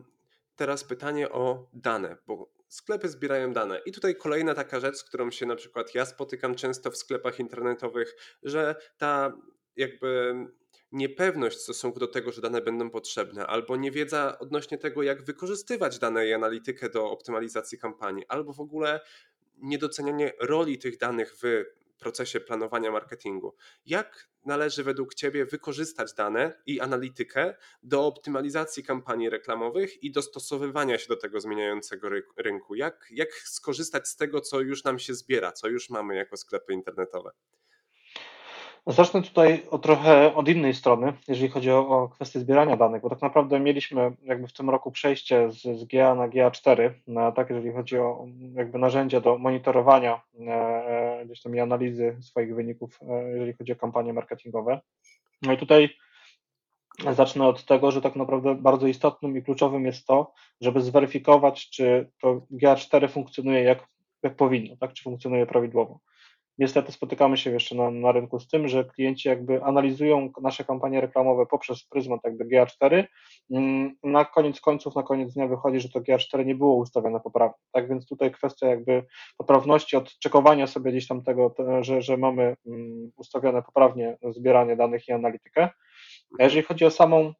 teraz 0.57 0.85
pytanie 0.85 1.30
o 1.30 1.69
dane, 1.73 2.16
bo 2.26 2.50
sklepy 2.69 3.09
zbierają 3.09 3.52
dane. 3.52 3.80
I 3.87 3.92
tutaj 3.92 4.16
kolejna 4.16 4.54
taka 4.54 4.80
rzecz, 4.80 4.97
z 4.97 5.04
którą 5.04 5.30
się 5.30 5.47
na 5.47 5.57
przykład 5.57 5.95
ja 5.95 6.07
spotykam 6.07 6.54
często 6.54 6.90
w 6.90 6.97
sklepach 6.97 7.40
internetowych, 7.40 8.16
że 8.42 8.75
ta 8.99 9.33
jakby 9.76 10.35
niepewność 10.92 11.59
w 11.59 11.62
stosunku 11.62 12.00
do 12.00 12.07
tego, 12.07 12.33
że 12.33 12.40
dane 12.40 12.61
będą 12.61 12.90
potrzebne, 12.90 13.47
albo 13.47 13.76
niewiedza 13.76 14.38
odnośnie 14.38 14.78
tego, 14.78 15.02
jak 15.02 15.23
wykorzystywać 15.23 15.99
dane 15.99 16.26
i 16.26 16.33
analitykę 16.33 16.88
do 16.90 17.11
optymalizacji 17.11 17.78
kampanii, 17.78 18.25
albo 18.28 18.52
w 18.52 18.61
ogóle 18.61 19.00
niedocenianie 19.59 20.33
roli 20.40 20.78
tych 20.78 20.99
danych 20.99 21.37
w 21.42 21.64
procesie 22.00 22.40
planowania 22.40 22.90
marketingu. 22.90 23.54
Jak 23.87 24.28
należy 24.45 24.85
według 24.85 25.14
Ciebie 25.14 25.47
wykorzystać 25.47 26.14
dane 26.14 26.62
i 26.66 26.80
analitykę 26.80 27.54
do 27.83 28.07
optymalizacji 28.07 28.85
kampanii 28.85 29.30
reklamowych 29.30 30.02
i 30.02 30.12
dostosowywania 30.12 30.99
się 30.99 31.09
do 31.09 31.16
tego 31.16 31.40
zmieniającego 31.40 32.09
rynku? 32.37 32.75
Jak, 32.75 33.09
jak 33.11 33.33
skorzystać 33.35 34.09
z 34.09 34.16
tego, 34.16 34.40
co 34.40 34.61
już 34.61 34.85
nam 34.85 34.99
się 34.99 35.14
zbiera, 35.14 35.52
co 35.52 35.69
już 35.69 35.90
mamy 35.90 36.16
jako 36.16 36.37
sklepy 36.37 36.73
internetowe? 36.73 37.30
Zacznę 38.87 39.23
tutaj 39.23 39.63
o 39.71 39.79
trochę 39.79 40.35
od 40.35 40.49
innej 40.49 40.75
strony, 40.75 41.13
jeżeli 41.29 41.49
chodzi 41.49 41.71
o, 41.71 41.89
o 41.89 42.09
kwestię 42.09 42.41
zbierania 42.41 42.77
danych, 42.77 43.03
bo 43.03 43.11
tak 43.11 43.23
naprawdę 43.23 43.61
mieliśmy 43.61 44.13
jakby 44.23 44.49
w 44.49 44.53
tym 44.53 44.71
roku 44.71 44.91
przejście 44.91 45.51
z, 45.51 45.63
z 45.63 45.85
GA 45.85 46.15
na 46.15 46.29
GA4, 46.29 46.91
na 47.07 47.33
tak 47.33 47.51
jeżeli 47.51 47.73
chodzi 47.73 47.99
o 47.99 48.27
jakby 48.55 48.79
narzędzia 48.79 49.21
do 49.21 49.39
monitorowania 49.39 50.21
e, 50.41 50.53
e, 50.53 51.27
gdzieś 51.27 51.43
tam 51.43 51.57
i 51.57 51.61
analizy 51.61 52.17
swoich 52.21 52.55
wyników, 52.55 52.99
e, 53.03 53.31
jeżeli 53.31 53.53
chodzi 53.53 53.73
o 53.73 53.77
kampanie 53.77 54.13
marketingowe. 54.13 54.81
No 55.43 55.53
i 55.53 55.59
tutaj 55.59 55.91
zacznę 57.13 57.47
od 57.47 57.65
tego, 57.65 57.91
że 57.91 58.01
tak 58.01 58.17
naprawdę 58.17 58.55
bardzo 58.55 58.87
istotnym 58.87 59.37
i 59.37 59.43
kluczowym 59.43 59.87
jest 59.87 60.07
to, 60.07 60.33
żeby 60.61 60.81
zweryfikować, 60.81 61.71
czy 61.71 62.11
to 62.21 62.41
GA4 62.53 63.09
funkcjonuje 63.09 63.63
jak, 63.63 63.89
jak 64.23 64.37
powinno, 64.37 64.77
tak, 64.77 64.93
czy 64.93 65.03
funkcjonuje 65.03 65.47
prawidłowo. 65.47 66.01
Niestety 66.61 66.93
spotykamy 66.93 67.37
się 67.37 67.50
jeszcze 67.50 67.75
na, 67.75 67.90
na 67.90 68.12
rynku 68.12 68.40
z 68.40 68.49
tym, 68.49 68.69
że 68.69 68.85
klienci 68.85 69.29
jakby 69.29 69.64
analizują 69.64 70.33
nasze 70.43 70.64
kampanie 70.64 71.00
reklamowe 71.00 71.47
poprzez 71.47 71.85
pryzmat 71.85 72.21
jakby 72.25 72.45
GA4. 72.45 73.05
Mm, 73.50 73.97
na 74.02 74.25
koniec 74.25 74.61
końców, 74.61 74.95
na 74.95 75.02
koniec 75.02 75.35
dnia 75.35 75.47
wychodzi, 75.47 75.81
że 75.81 75.88
to 75.88 76.00
GA4 76.00 76.47
nie 76.47 76.55
było 76.55 76.75
ustawione 76.75 77.21
poprawnie. 77.21 77.59
Tak 77.73 77.88
więc 77.88 78.09
tutaj 78.09 78.31
kwestia 78.31 78.67
jakby 78.67 79.05
poprawności, 79.37 79.97
odczekowania 79.97 80.67
sobie 80.67 80.90
gdzieś 80.90 81.09
tam 81.09 81.23
tego, 81.23 81.55
że, 81.81 82.02
że 82.02 82.17
mamy 82.17 82.57
mm, 82.67 83.11
ustawione 83.17 83.62
poprawnie 83.62 84.19
zbieranie 84.31 84.76
danych 84.76 85.09
i 85.09 85.12
analitykę. 85.12 85.69
A 86.38 86.43
jeżeli 86.43 86.62
chodzi 86.62 86.85
o 86.85 86.90
samą 86.90 87.33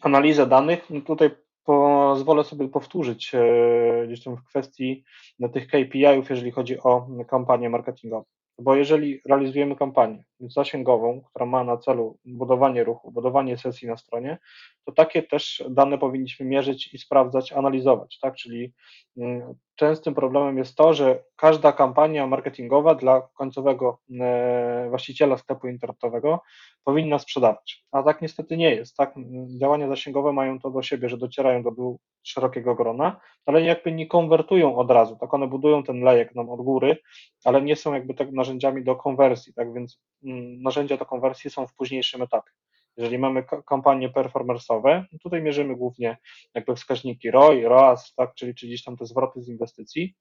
analizę 0.00 0.46
danych, 0.46 0.90
no 0.90 1.00
tutaj 1.00 1.30
pozwolę 1.64 2.44
sobie 2.44 2.68
powtórzyć 2.68 3.34
e, 3.34 4.06
gdzieś 4.06 4.24
tam 4.24 4.36
w 4.36 4.44
kwestii 4.44 5.04
tych 5.52 5.66
KPI-ów, 5.66 6.30
jeżeli 6.30 6.50
chodzi 6.50 6.78
o 6.78 7.08
kampanię 7.28 7.70
marketingową. 7.70 8.24
Bo 8.60 8.76
jeżeli 8.76 9.20
realizujemy 9.28 9.76
kampanię 9.76 10.24
zasięgową, 10.40 11.20
która 11.20 11.46
ma 11.46 11.64
na 11.64 11.76
celu 11.76 12.18
budowanie 12.24 12.84
ruchu, 12.84 13.12
budowanie 13.12 13.58
sesji 13.58 13.88
na 13.88 13.96
stronie, 13.96 14.38
to 14.84 14.92
takie 14.92 15.22
też 15.22 15.64
dane 15.70 15.98
powinniśmy 15.98 16.46
mierzyć 16.46 16.94
i 16.94 16.98
sprawdzać, 16.98 17.52
analizować, 17.52 18.18
tak? 18.18 18.36
Czyli 18.36 18.72
mm, 19.16 19.54
częstym 19.74 20.14
problemem 20.14 20.58
jest 20.58 20.76
to, 20.76 20.94
że 20.94 21.22
każda 21.36 21.72
kampania 21.72 22.26
marketingowa 22.26 22.94
dla 22.94 23.28
końcowego 23.34 23.98
e, 24.20 24.86
właściciela 24.88 25.36
sklepu 25.36 25.68
internetowego 25.68 26.40
powinna 26.84 27.18
sprzedawać, 27.18 27.84
a 27.92 28.02
tak 28.02 28.22
niestety 28.22 28.56
nie 28.56 28.74
jest, 28.74 28.96
tak? 28.96 29.14
Działania 29.60 29.88
zasięgowe 29.88 30.32
mają 30.32 30.58
to 30.58 30.70
do 30.70 30.82
siebie, 30.82 31.08
że 31.08 31.16
docierają 31.16 31.62
do 31.62 31.72
szerokiego 32.22 32.74
grona, 32.74 33.20
ale 33.46 33.62
jakby 33.62 33.92
nie 33.92 34.06
konwertują 34.06 34.76
od 34.76 34.90
razu, 34.90 35.16
tak? 35.16 35.34
One 35.34 35.48
budują 35.48 35.82
ten 35.82 36.00
lejek 36.00 36.34
nam 36.34 36.50
od 36.50 36.60
góry, 36.60 36.96
ale 37.44 37.62
nie 37.62 37.76
są 37.76 37.94
jakby 37.94 38.14
tak 38.14 38.32
narzędziami 38.32 38.84
do 38.84 38.96
konwersji, 38.96 39.54
tak? 39.54 39.74
Więc 39.74 40.00
narzędzia 40.62 40.96
do 40.96 41.06
konwersji 41.06 41.50
są 41.50 41.66
w 41.66 41.74
późniejszym 41.74 42.22
etapie. 42.22 42.50
Jeżeli 42.96 43.18
mamy 43.18 43.44
kampanie 43.66 44.08
performance'owe, 44.08 45.04
no 45.12 45.18
tutaj 45.22 45.42
mierzymy 45.42 45.76
głównie 45.76 46.16
jakby 46.54 46.76
wskaźniki 46.76 47.30
ROI, 47.30 47.64
ROAS, 47.64 48.14
tak, 48.14 48.34
czyli, 48.34 48.54
czyli 48.54 48.72
gdzieś 48.72 48.84
tam 48.84 48.96
te 48.96 49.06
zwroty 49.06 49.42
z 49.42 49.48
inwestycji, 49.48 50.14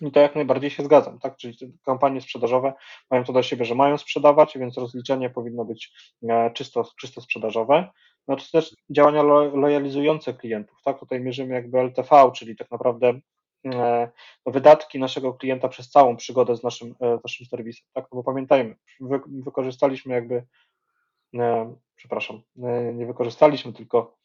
i 0.00 0.12
to 0.12 0.20
jak 0.20 0.34
najbardziej 0.34 0.70
się 0.70 0.84
zgadzam, 0.84 1.18
tak? 1.18 1.36
Czyli 1.36 1.56
kampanie 1.84 2.20
sprzedażowe 2.20 2.72
mają 3.10 3.24
to 3.24 3.32
do 3.32 3.42
siebie, 3.42 3.64
że 3.64 3.74
mają 3.74 3.98
sprzedawać, 3.98 4.58
więc 4.58 4.78
rozliczenie 4.78 5.30
powinno 5.30 5.64
być 5.64 5.92
e, 6.28 6.50
czysto, 6.50 6.84
czysto 7.00 7.20
sprzedażowe. 7.20 7.88
No 8.28 8.36
to 8.36 8.42
też 8.52 8.76
działania 8.90 9.22
lojalizujące 9.54 10.34
klientów, 10.34 10.78
tak? 10.84 11.00
Tutaj 11.00 11.20
mierzymy 11.20 11.54
jakby 11.54 11.78
LTV, 11.78 12.30
czyli 12.34 12.56
tak 12.56 12.70
naprawdę 12.70 13.20
wydatki 14.46 14.98
naszego 14.98 15.34
klienta 15.34 15.68
przez 15.68 15.90
całą 15.90 16.16
przygodę 16.16 16.56
z 16.56 16.62
naszym, 16.62 16.94
e, 17.00 17.18
z 17.18 17.24
naszym 17.24 17.46
serwisem, 17.46 17.86
tak? 17.94 18.04
No 18.12 18.16
bo 18.16 18.24
pamiętajmy, 18.24 18.76
wy, 19.00 19.20
wykorzystaliśmy 19.26 20.14
jakby 20.14 20.46
przepraszam, 22.00 22.42
nie 22.94 23.06
wykorzystaliśmy, 23.06 23.72
tylko 23.72 24.16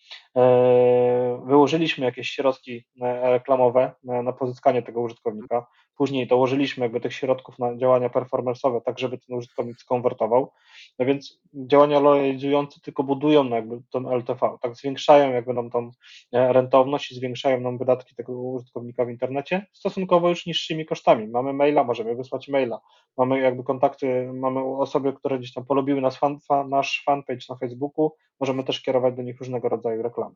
wyłożyliśmy 1.46 2.06
jakieś 2.06 2.30
środki 2.30 2.86
reklamowe 3.22 3.92
na 4.04 4.34
pozyskanie 4.34 4.82
tego 4.82 5.02
użytkownika. 5.02 5.68
Później 5.98 6.28
dołożyliśmy 6.28 6.86
jakby 6.86 7.02
tych 7.02 7.14
środków 7.14 7.60
na 7.60 7.78
działania 7.78 8.10
performance'owe, 8.10 8.82
tak 8.82 9.00
żeby 9.00 9.18
ten 9.18 9.38
użytkownik 9.38 9.80
skonwertował. 9.80 10.52
No 11.00 11.06
więc 11.06 11.42
działania 11.54 12.00
lojalizujące 12.00 12.80
tylko 12.82 13.04
budują 13.04 13.50
jakby 13.50 13.82
ten 13.92 14.08
LTV, 14.08 14.58
tak 14.62 14.76
zwiększają 14.76 15.34
jakby 15.34 15.54
nam 15.54 15.70
tą 15.70 15.92
e, 16.32 16.54
rentowność 16.54 17.12
i 17.12 17.16
zwiększają 17.16 17.62
nam 17.62 17.78
wydatki 17.78 18.16
tego 18.16 18.34
użytkownika 18.34 19.06
w 19.06 19.10
internecie 19.10 19.66
stosunkowo 19.74 20.30
już 20.30 20.46
niższymi 20.46 20.86
kosztami. 20.86 21.28
Mamy 21.28 21.54
maila, 21.54 21.84
możemy 21.84 22.16
wysłać 22.16 22.48
maila, 22.48 22.80
mamy 23.18 23.40
jakby 23.40 23.64
kontakty, 23.64 24.30
mamy 24.34 24.60
osoby, 24.78 25.14
które 25.14 25.40
gdzieś 25.40 25.54
tam 25.54 25.66
polubiły 25.66 26.02
nas 26.02 26.18
fan, 26.18 26.38
nasz 26.70 27.04
fanpage 27.06 27.46
na 27.50 27.56
Facebooku, 27.56 27.65
możemy 28.40 28.64
też 28.64 28.82
kierować 28.82 29.16
do 29.16 29.22
nich 29.22 29.40
różnego 29.40 29.70
rodzaju 29.70 30.04
reklamy. 30.04 30.36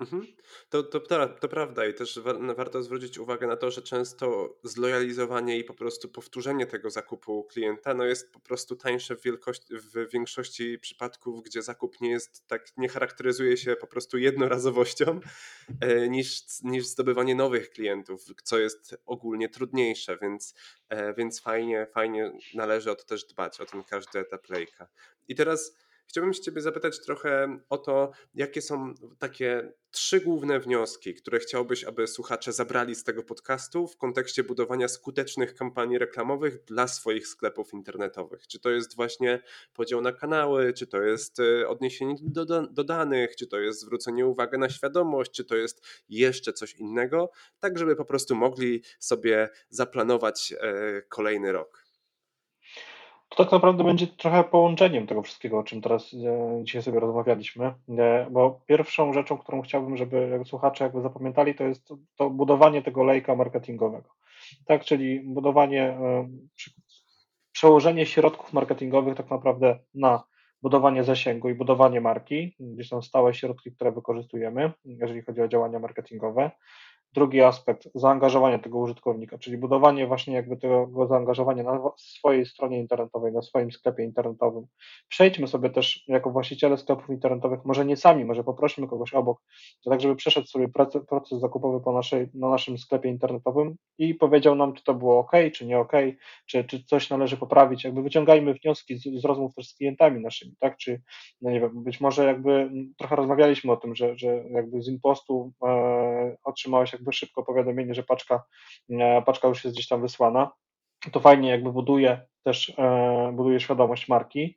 Mhm. 0.00 0.26
To, 0.68 0.82
to, 0.82 1.00
to 1.28 1.48
prawda 1.48 1.86
i 1.86 1.94
też 1.94 2.20
warto 2.56 2.82
zwrócić 2.82 3.18
uwagę 3.18 3.46
na 3.46 3.56
to, 3.56 3.70
że 3.70 3.82
często 3.82 4.56
zlojalizowanie 4.62 5.58
i 5.58 5.64
po 5.64 5.74
prostu 5.74 6.08
powtórzenie 6.08 6.66
tego 6.66 6.90
zakupu 6.90 7.44
klienta 7.44 7.94
no 7.94 8.04
jest 8.04 8.32
po 8.32 8.40
prostu 8.40 8.76
tańsze 8.76 9.16
w, 9.16 9.22
w 9.70 10.12
większości 10.12 10.78
przypadków, 10.78 11.42
gdzie 11.42 11.62
zakup 11.62 12.00
nie 12.00 12.10
jest 12.10 12.46
tak, 12.46 12.76
nie 12.76 12.88
charakteryzuje 12.88 13.56
się 13.56 13.76
po 13.76 13.86
prostu 13.86 14.18
jednorazowością 14.18 15.20
e, 15.80 16.08
niż, 16.08 16.42
niż 16.62 16.86
zdobywanie 16.86 17.34
nowych 17.34 17.70
klientów, 17.70 18.24
co 18.42 18.58
jest 18.58 18.96
ogólnie 19.06 19.48
trudniejsze, 19.48 20.18
więc, 20.22 20.54
e, 20.88 21.14
więc 21.14 21.40
fajnie, 21.40 21.86
fajnie 21.94 22.32
należy 22.54 22.90
o 22.90 22.94
to 22.94 23.04
też 23.04 23.24
dbać, 23.24 23.60
o 23.60 23.66
ten 23.66 23.84
każdy 23.84 24.18
etap 24.18 24.48
lejka. 24.48 24.88
I 25.28 25.34
teraz 25.34 25.85
Chciałbym 26.06 26.32
się 26.32 26.42
Ciebie 26.42 26.60
zapytać 26.60 27.00
trochę 27.00 27.58
o 27.68 27.78
to, 27.78 28.10
jakie 28.34 28.62
są 28.62 28.94
takie 29.18 29.72
trzy 29.90 30.20
główne 30.20 30.60
wnioski, 30.60 31.14
które 31.14 31.38
chciałbyś, 31.38 31.84
aby 31.84 32.06
słuchacze 32.06 32.52
zabrali 32.52 32.94
z 32.94 33.04
tego 33.04 33.22
podcastu 33.22 33.86
w 33.86 33.96
kontekście 33.96 34.44
budowania 34.44 34.88
skutecznych 34.88 35.54
kampanii 35.54 35.98
reklamowych 35.98 36.64
dla 36.64 36.88
swoich 36.88 37.28
sklepów 37.28 37.72
internetowych. 37.72 38.46
Czy 38.46 38.60
to 38.60 38.70
jest 38.70 38.96
właśnie 38.96 39.42
podział 39.74 40.00
na 40.00 40.12
kanały, 40.12 40.72
czy 40.72 40.86
to 40.86 41.02
jest 41.02 41.40
e, 41.40 41.68
odniesienie 41.68 42.16
do, 42.20 42.44
do 42.66 42.84
danych, 42.84 43.36
czy 43.36 43.46
to 43.46 43.58
jest 43.58 43.80
zwrócenie 43.80 44.26
uwagi 44.26 44.58
na 44.58 44.68
świadomość, 44.68 45.30
czy 45.30 45.44
to 45.44 45.56
jest 45.56 45.86
jeszcze 46.08 46.52
coś 46.52 46.74
innego, 46.74 47.30
tak 47.60 47.78
żeby 47.78 47.96
po 47.96 48.04
prostu 48.04 48.34
mogli 48.34 48.82
sobie 48.98 49.48
zaplanować 49.70 50.54
e, 50.60 51.02
kolejny 51.02 51.52
rok. 51.52 51.85
To 53.28 53.44
tak 53.44 53.52
naprawdę 53.52 53.84
będzie 53.84 54.06
trochę 54.06 54.44
połączeniem 54.44 55.06
tego 55.06 55.22
wszystkiego, 55.22 55.58
o 55.58 55.62
czym 55.62 55.80
teraz 55.80 56.14
e, 56.14 56.64
dzisiaj 56.64 56.82
sobie 56.82 57.00
rozmawialiśmy, 57.00 57.74
e, 57.98 58.26
bo 58.30 58.60
pierwszą 58.66 59.12
rzeczą, 59.12 59.38
którą 59.38 59.62
chciałbym, 59.62 59.96
żeby 59.96 60.40
słuchacze 60.46 60.84
jakby 60.84 61.00
zapamiętali, 61.02 61.54
to 61.54 61.64
jest 61.64 61.84
to, 61.84 61.96
to 62.16 62.30
budowanie 62.30 62.82
tego 62.82 63.04
lejka 63.04 63.36
marketingowego. 63.36 64.08
Tak, 64.66 64.84
czyli 64.84 65.20
budowanie, 65.20 65.82
e, 65.82 66.28
przełożenie 67.52 68.06
środków 68.06 68.52
marketingowych 68.52 69.16
tak 69.16 69.30
naprawdę 69.30 69.78
na 69.94 70.24
budowanie 70.62 71.04
zasięgu 71.04 71.48
i 71.48 71.54
budowanie 71.54 72.00
marki, 72.00 72.56
gdzie 72.60 72.84
są 72.84 73.02
stałe 73.02 73.34
środki, 73.34 73.72
które 73.72 73.92
wykorzystujemy, 73.92 74.72
jeżeli 74.84 75.22
chodzi 75.22 75.40
o 75.40 75.48
działania 75.48 75.78
marketingowe. 75.78 76.50
Drugi 77.16 77.42
aspekt, 77.42 77.88
zaangażowanie 77.94 78.58
tego 78.58 78.78
użytkownika, 78.78 79.38
czyli 79.38 79.58
budowanie 79.58 80.06
właśnie 80.06 80.34
jakby 80.34 80.56
tego 80.56 81.06
zaangażowania 81.08 81.62
na 81.62 81.90
swojej 81.96 82.46
stronie 82.46 82.78
internetowej, 82.80 83.32
na 83.32 83.42
swoim 83.42 83.72
sklepie 83.72 84.04
internetowym. 84.04 84.66
Przejdźmy 85.08 85.46
sobie 85.48 85.70
też 85.70 86.04
jako 86.08 86.30
właściciele 86.30 86.76
sklepów 86.76 87.10
internetowych, 87.10 87.64
może 87.64 87.84
nie 87.84 87.96
sami, 87.96 88.24
może 88.24 88.44
poprosimy 88.44 88.88
kogoś 88.88 89.14
obok, 89.14 89.42
tak 89.84 90.00
żeby 90.00 90.16
przeszedł 90.16 90.46
sobie 90.46 90.68
proces 91.08 91.40
zakupowy 91.40 91.80
po 91.80 91.92
naszej, 91.92 92.28
na 92.34 92.48
naszym 92.48 92.78
sklepie 92.78 93.08
internetowym 93.08 93.76
i 93.98 94.14
powiedział 94.14 94.54
nam, 94.54 94.72
czy 94.72 94.84
to 94.84 94.94
było 94.94 95.18
ok, 95.18 95.32
czy 95.54 95.66
nie 95.66 95.78
ok, 95.78 95.92
czy, 96.46 96.64
czy 96.64 96.84
coś 96.84 97.10
należy 97.10 97.36
poprawić. 97.36 97.84
Jakby 97.84 98.02
wyciągajmy 98.02 98.54
wnioski 98.54 98.98
z, 98.98 99.20
z 99.20 99.24
rozmów 99.24 99.54
też 99.54 99.68
z 99.68 99.76
klientami 99.76 100.20
naszymi, 100.20 100.54
tak? 100.60 100.76
Czy, 100.76 101.02
no 101.42 101.50
nie 101.50 101.60
wiem, 101.60 101.82
być 101.84 102.00
może 102.00 102.24
jakby 102.24 102.70
trochę 102.98 103.16
rozmawialiśmy 103.16 103.72
o 103.72 103.76
tym, 103.76 103.94
że, 103.94 104.18
że 104.18 104.44
jakby 104.50 104.82
z 104.82 104.88
impostu 104.88 105.52
e, 105.66 106.15
otrzymałeś 106.44 106.92
jakby 106.92 107.12
szybko 107.12 107.42
powiadomienie, 107.42 107.94
że 107.94 108.02
paczka, 108.02 108.42
e, 108.90 109.22
paczka 109.22 109.48
już 109.48 109.64
jest 109.64 109.76
gdzieś 109.76 109.88
tam 109.88 110.00
wysłana. 110.00 110.52
To 111.12 111.20
fajnie 111.20 111.48
jakby 111.48 111.72
buduje 111.72 112.26
też 112.46 112.72
e, 112.78 113.32
buduje 113.32 113.60
świadomość 113.60 114.08
marki. 114.08 114.56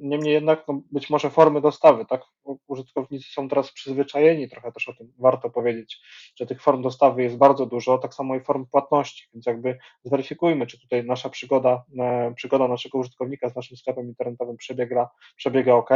Niemniej 0.00 0.32
jednak 0.32 0.64
no, 0.68 0.80
być 0.92 1.10
może 1.10 1.30
formy 1.30 1.60
dostawy, 1.60 2.04
tak? 2.04 2.24
Użytkownicy 2.66 3.32
są 3.32 3.48
teraz 3.48 3.72
przyzwyczajeni, 3.72 4.48
trochę 4.48 4.72
też 4.72 4.88
o 4.88 4.94
tym 4.94 5.12
warto 5.18 5.50
powiedzieć, 5.50 6.00
że 6.36 6.46
tych 6.46 6.62
form 6.62 6.82
dostawy 6.82 7.22
jest 7.22 7.36
bardzo 7.36 7.66
dużo, 7.66 7.98
tak 7.98 8.14
samo 8.14 8.36
i 8.36 8.40
form 8.40 8.66
płatności, 8.66 9.28
więc 9.34 9.46
jakby 9.46 9.78
zweryfikujmy, 10.04 10.66
czy 10.66 10.80
tutaj 10.80 11.04
nasza 11.04 11.28
przygoda, 11.28 11.84
e, 11.98 12.34
przygoda 12.34 12.68
naszego 12.68 12.98
użytkownika 12.98 13.48
z 13.48 13.56
naszym 13.56 13.76
sklepem 13.76 14.08
internetowym 14.08 14.56
przebiega, 14.56 15.08
przebiega 15.36 15.74
ok. 15.74 15.90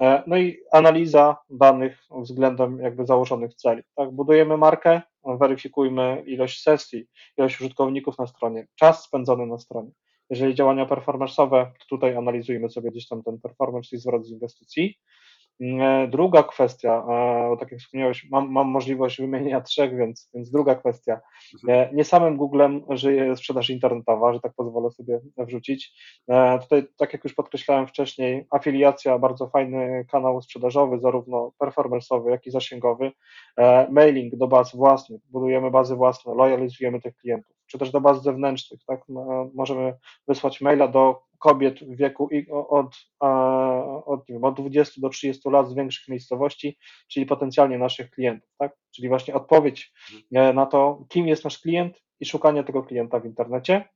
E, 0.00 0.22
no 0.26 0.36
i 0.36 0.58
analiza 0.72 1.36
danych 1.50 2.02
względem 2.10 2.80
jakby 2.80 3.06
założonych 3.06 3.54
celi. 3.54 3.82
Tak, 3.94 4.10
budujemy 4.10 4.56
markę, 4.56 5.02
weryfikujmy 5.24 6.22
ilość 6.26 6.62
sesji, 6.62 7.06
ilość 7.38 7.60
użytkowników 7.60 8.18
na 8.18 8.26
stronie, 8.26 8.66
czas 8.74 9.04
spędzony 9.04 9.46
na 9.46 9.58
stronie. 9.58 9.90
Jeżeli 10.30 10.54
działania 10.54 10.86
performance'owe, 10.86 11.66
to 11.66 11.86
tutaj 11.88 12.16
analizujemy 12.16 12.70
sobie 12.70 12.90
gdzieś 12.90 13.08
tam 13.08 13.22
ten 13.22 13.40
performance, 13.40 13.88
czyli 13.88 14.00
zwrot 14.00 14.26
z 14.26 14.30
inwestycji. 14.30 14.98
E, 15.60 16.08
druga 16.08 16.42
kwestia, 16.42 17.04
e, 17.10 17.56
tak 17.60 17.72
jak 17.72 17.80
wspomniałeś, 17.80 18.30
mam, 18.30 18.52
mam 18.52 18.68
możliwość 18.68 19.20
wymienienia 19.20 19.60
trzech, 19.60 19.96
więc, 19.96 20.30
więc 20.34 20.50
druga 20.50 20.74
kwestia. 20.74 21.20
Mhm. 21.54 21.90
E, 21.90 21.94
nie 21.94 22.04
samym 22.04 22.36
Googlem 22.36 22.82
żyje 22.90 23.36
sprzedaż 23.36 23.70
internetowa, 23.70 24.32
że 24.32 24.40
tak 24.40 24.52
pozwolę 24.56 24.90
sobie 24.90 25.20
wrzucić. 25.38 25.92
Tutaj, 26.62 26.86
tak 26.96 27.12
jak 27.12 27.24
już 27.24 27.34
podkreślałem 27.34 27.86
wcześniej, 27.86 28.46
afiliacja, 28.50 29.18
bardzo 29.18 29.48
fajny 29.48 30.06
kanał 30.10 30.42
sprzedażowy, 30.42 31.00
zarówno 31.00 31.52
performanceowy, 31.58 32.30
jak 32.30 32.46
i 32.46 32.50
zasięgowy. 32.50 33.12
Mailing 33.90 34.36
do 34.36 34.48
baz 34.48 34.76
własnych, 34.76 35.20
budujemy 35.30 35.70
bazy 35.70 35.96
własne, 35.96 36.34
lojalizujemy 36.34 37.00
tych 37.00 37.16
klientów, 37.16 37.55
czy 37.66 37.78
też 37.78 37.90
do 37.90 38.00
baz 38.00 38.22
zewnętrznych, 38.22 38.80
tak? 38.86 39.00
Możemy 39.54 39.94
wysłać 40.28 40.60
maila 40.60 40.88
do 40.88 41.22
kobiet 41.38 41.80
w 41.80 41.96
wieku 41.96 42.28
od, 42.50 42.96
od, 44.06 44.26
wiem, 44.28 44.44
od 44.44 44.60
20 44.60 45.00
do 45.00 45.08
30 45.08 45.50
lat 45.50 45.68
z 45.68 45.74
większych 45.74 46.08
miejscowości, 46.08 46.78
czyli 47.08 47.26
potencjalnie 47.26 47.78
naszych 47.78 48.10
klientów, 48.10 48.50
tak? 48.58 48.76
Czyli 48.94 49.08
właśnie 49.08 49.34
odpowiedź 49.34 49.92
e, 50.34 50.52
na 50.52 50.66
to, 50.66 51.04
kim 51.08 51.28
jest 51.28 51.44
nasz 51.44 51.58
klient 51.58 52.02
i 52.20 52.26
szukanie 52.26 52.64
tego 52.64 52.82
klienta 52.82 53.20
w 53.20 53.26
internecie. 53.26 53.88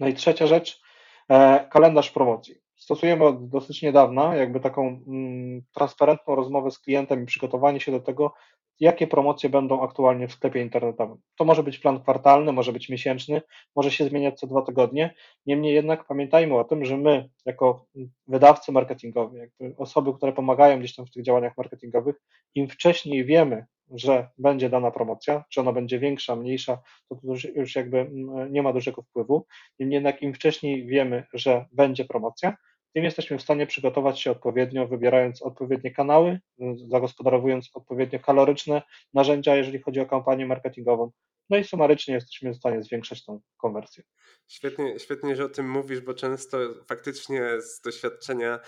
No 0.00 0.08
i 0.08 0.14
trzecia 0.14 0.46
rzecz, 0.46 0.80
e, 1.28 1.68
kalendarz 1.70 2.10
promocji. 2.10 2.54
Stosujemy 2.76 3.24
od 3.24 3.48
dosyć 3.48 3.82
niedawna 3.82 4.36
jakby 4.36 4.60
taką 4.60 5.02
mm, 5.06 5.62
transparentną 5.74 6.34
rozmowę 6.34 6.70
z 6.70 6.78
klientem 6.78 7.22
i 7.22 7.26
przygotowanie 7.26 7.80
się 7.80 7.92
do 7.92 8.00
tego, 8.00 8.34
jakie 8.80 9.06
promocje 9.06 9.48
będą 9.50 9.82
aktualnie 9.82 10.28
w 10.28 10.32
sklepie 10.32 10.60
internetowym. 10.60 11.18
To 11.36 11.44
może 11.44 11.62
być 11.62 11.78
plan 11.78 12.00
kwartalny, 12.00 12.52
może 12.52 12.72
być 12.72 12.88
miesięczny, 12.88 13.42
może 13.76 13.90
się 13.90 14.04
zmieniać 14.04 14.40
co 14.40 14.46
dwa 14.46 14.62
tygodnie. 14.62 15.14
Niemniej 15.46 15.74
jednak 15.74 16.06
pamiętajmy 16.06 16.58
o 16.58 16.64
tym, 16.64 16.84
że 16.84 16.96
my, 16.96 17.28
jako 17.46 17.86
wydawcy 18.26 18.72
marketingowi, 18.72 19.38
osoby, 19.76 20.14
które 20.14 20.32
pomagają 20.32 20.78
gdzieś 20.78 20.94
tam 20.94 21.06
w 21.06 21.10
tych 21.10 21.22
działaniach 21.22 21.56
marketingowych, 21.56 22.16
im 22.54 22.68
wcześniej 22.68 23.24
wiemy, 23.24 23.66
że 23.90 24.28
będzie 24.38 24.70
dana 24.70 24.90
promocja, 24.90 25.44
czy 25.48 25.60
ona 25.60 25.72
będzie 25.72 25.98
większa, 25.98 26.36
mniejsza, 26.36 26.78
to, 27.08 27.16
to 27.16 27.48
już 27.54 27.76
jakby 27.76 27.98
mm, 27.98 28.52
nie 28.52 28.62
ma 28.62 28.72
dużego 28.72 29.02
wpływu. 29.02 29.46
Niemniej 29.78 29.94
jednak 29.94 30.22
im 30.22 30.34
wcześniej 30.34 30.86
wiemy, 30.86 31.24
że 31.32 31.64
będzie 31.72 32.04
promocja, 32.04 32.56
tym 32.94 33.04
jesteśmy 33.04 33.38
w 33.38 33.42
stanie 33.42 33.66
przygotować 33.66 34.20
się 34.20 34.30
odpowiednio, 34.30 34.86
wybierając 34.86 35.42
odpowiednie 35.42 35.90
kanały, 35.90 36.40
zagospodarowując 36.88 37.70
odpowiednio 37.74 38.18
kaloryczne 38.18 38.82
narzędzia, 39.14 39.56
jeżeli 39.56 39.82
chodzi 39.82 40.00
o 40.00 40.06
kampanię 40.06 40.46
marketingową. 40.46 41.10
No 41.50 41.56
i 41.56 41.64
sumarycznie 41.64 42.14
jesteśmy 42.14 42.52
w 42.52 42.56
stanie 42.56 42.82
zwiększać 42.82 43.24
tą 43.24 43.40
konwersję. 43.56 44.04
Świetnie, 44.48 44.98
świetnie, 44.98 45.36
że 45.36 45.44
o 45.44 45.48
tym 45.48 45.70
mówisz, 45.70 46.00
bo 46.00 46.14
często 46.14 46.58
faktycznie 46.88 47.60
z 47.60 47.80
doświadczenia 47.80 48.60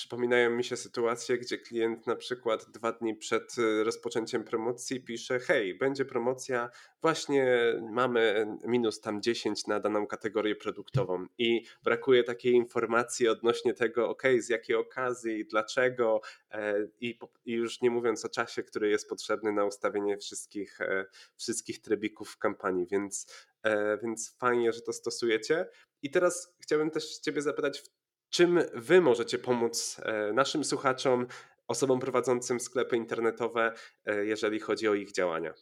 Przypominają 0.00 0.50
mi 0.50 0.64
się 0.64 0.76
sytuacje, 0.76 1.38
gdzie 1.38 1.58
klient 1.58 2.06
na 2.06 2.16
przykład 2.16 2.70
dwa 2.70 2.92
dni 2.92 3.14
przed 3.16 3.58
y, 3.58 3.84
rozpoczęciem 3.84 4.44
promocji 4.44 5.04
pisze: 5.04 5.38
Hej, 5.38 5.74
będzie 5.74 6.04
promocja, 6.04 6.70
właśnie 7.02 7.46
mamy 7.92 8.46
minus 8.64 9.00
tam 9.00 9.22
10 9.22 9.66
na 9.66 9.80
daną 9.80 10.06
kategorię 10.06 10.56
produktową 10.56 11.26
i 11.38 11.64
brakuje 11.82 12.24
takiej 12.24 12.52
informacji 12.52 13.28
odnośnie 13.28 13.74
tego, 13.74 14.08
ok, 14.08 14.22
z 14.38 14.48
jakiej 14.48 14.76
okazji, 14.76 15.46
dlaczego? 15.46 16.20
e, 16.50 16.86
i, 17.00 17.18
już 17.46 17.80
nie 17.80 17.90
mówiąc 17.90 18.24
o 18.24 18.28
czasie, 18.28 18.62
który 18.62 18.90
jest 18.90 19.08
potrzebny 19.08 19.52
na 19.52 19.64
ustawienie 19.64 20.18
wszystkich, 20.18 20.80
e, 20.80 21.06
wszystkich 21.36 21.80
trybików 21.80 22.30
w 22.30 22.38
kampanii, 22.38 22.86
więc, 22.86 23.26
e, 23.62 23.98
więc 23.98 24.36
fajnie, 24.38 24.72
że 24.72 24.80
to 24.80 24.92
stosujecie. 24.92 25.66
I 26.02 26.10
teraz 26.10 26.54
chciałbym 26.60 26.90
też 26.90 27.18
Ciebie 27.18 27.42
zapytać, 27.42 27.82
Czym 28.30 28.60
Wy 28.74 29.00
możecie 29.00 29.38
pomóc 29.38 30.00
e, 30.04 30.32
naszym 30.32 30.64
słuchaczom, 30.64 31.26
osobom 31.68 32.00
prowadzącym 32.00 32.60
sklepy 32.60 32.96
internetowe, 32.96 33.72
e, 34.06 34.24
jeżeli 34.24 34.60
chodzi 34.60 34.88
o 34.88 34.94
ich 34.94 35.12
działania? 35.12 35.52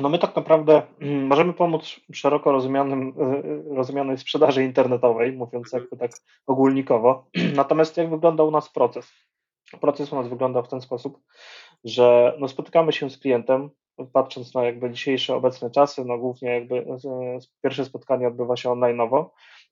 No 0.00 0.08
my 0.08 0.18
tak 0.18 0.36
naprawdę 0.36 0.82
mm, 1.00 1.26
możemy 1.26 1.52
pomóc 1.52 2.00
szeroko 2.12 2.52
rozumianym, 2.52 3.12
e, 3.70 3.74
rozumianej 3.76 4.18
sprzedaży 4.18 4.64
internetowej, 4.64 5.32
mówiąc 5.32 5.74
mhm. 5.74 5.82
jakby 5.82 5.96
tak 5.96 6.10
ogólnikowo. 6.46 7.30
Natomiast 7.54 7.96
jak 7.96 8.10
wygląda 8.10 8.44
u 8.44 8.50
nas 8.50 8.72
proces? 8.72 9.12
Proces 9.80 10.12
u 10.12 10.16
nas 10.16 10.28
wygląda 10.28 10.62
w 10.62 10.68
ten 10.68 10.80
sposób, 10.80 11.18
że 11.84 12.36
no 12.38 12.48
spotykamy 12.48 12.92
się 12.92 13.10
z 13.10 13.18
klientem, 13.18 13.70
patrząc 14.12 14.54
na 14.54 14.64
jakby 14.64 14.90
dzisiejsze 14.90 15.34
obecne 15.34 15.70
czasy, 15.70 16.04
no 16.04 16.18
głównie 16.18 16.50
jakby 16.50 16.86
pierwsze 17.62 17.84
spotkanie 17.84 18.28
odbywa 18.28 18.56
się 18.56 18.68
online'owo, 18.68 19.24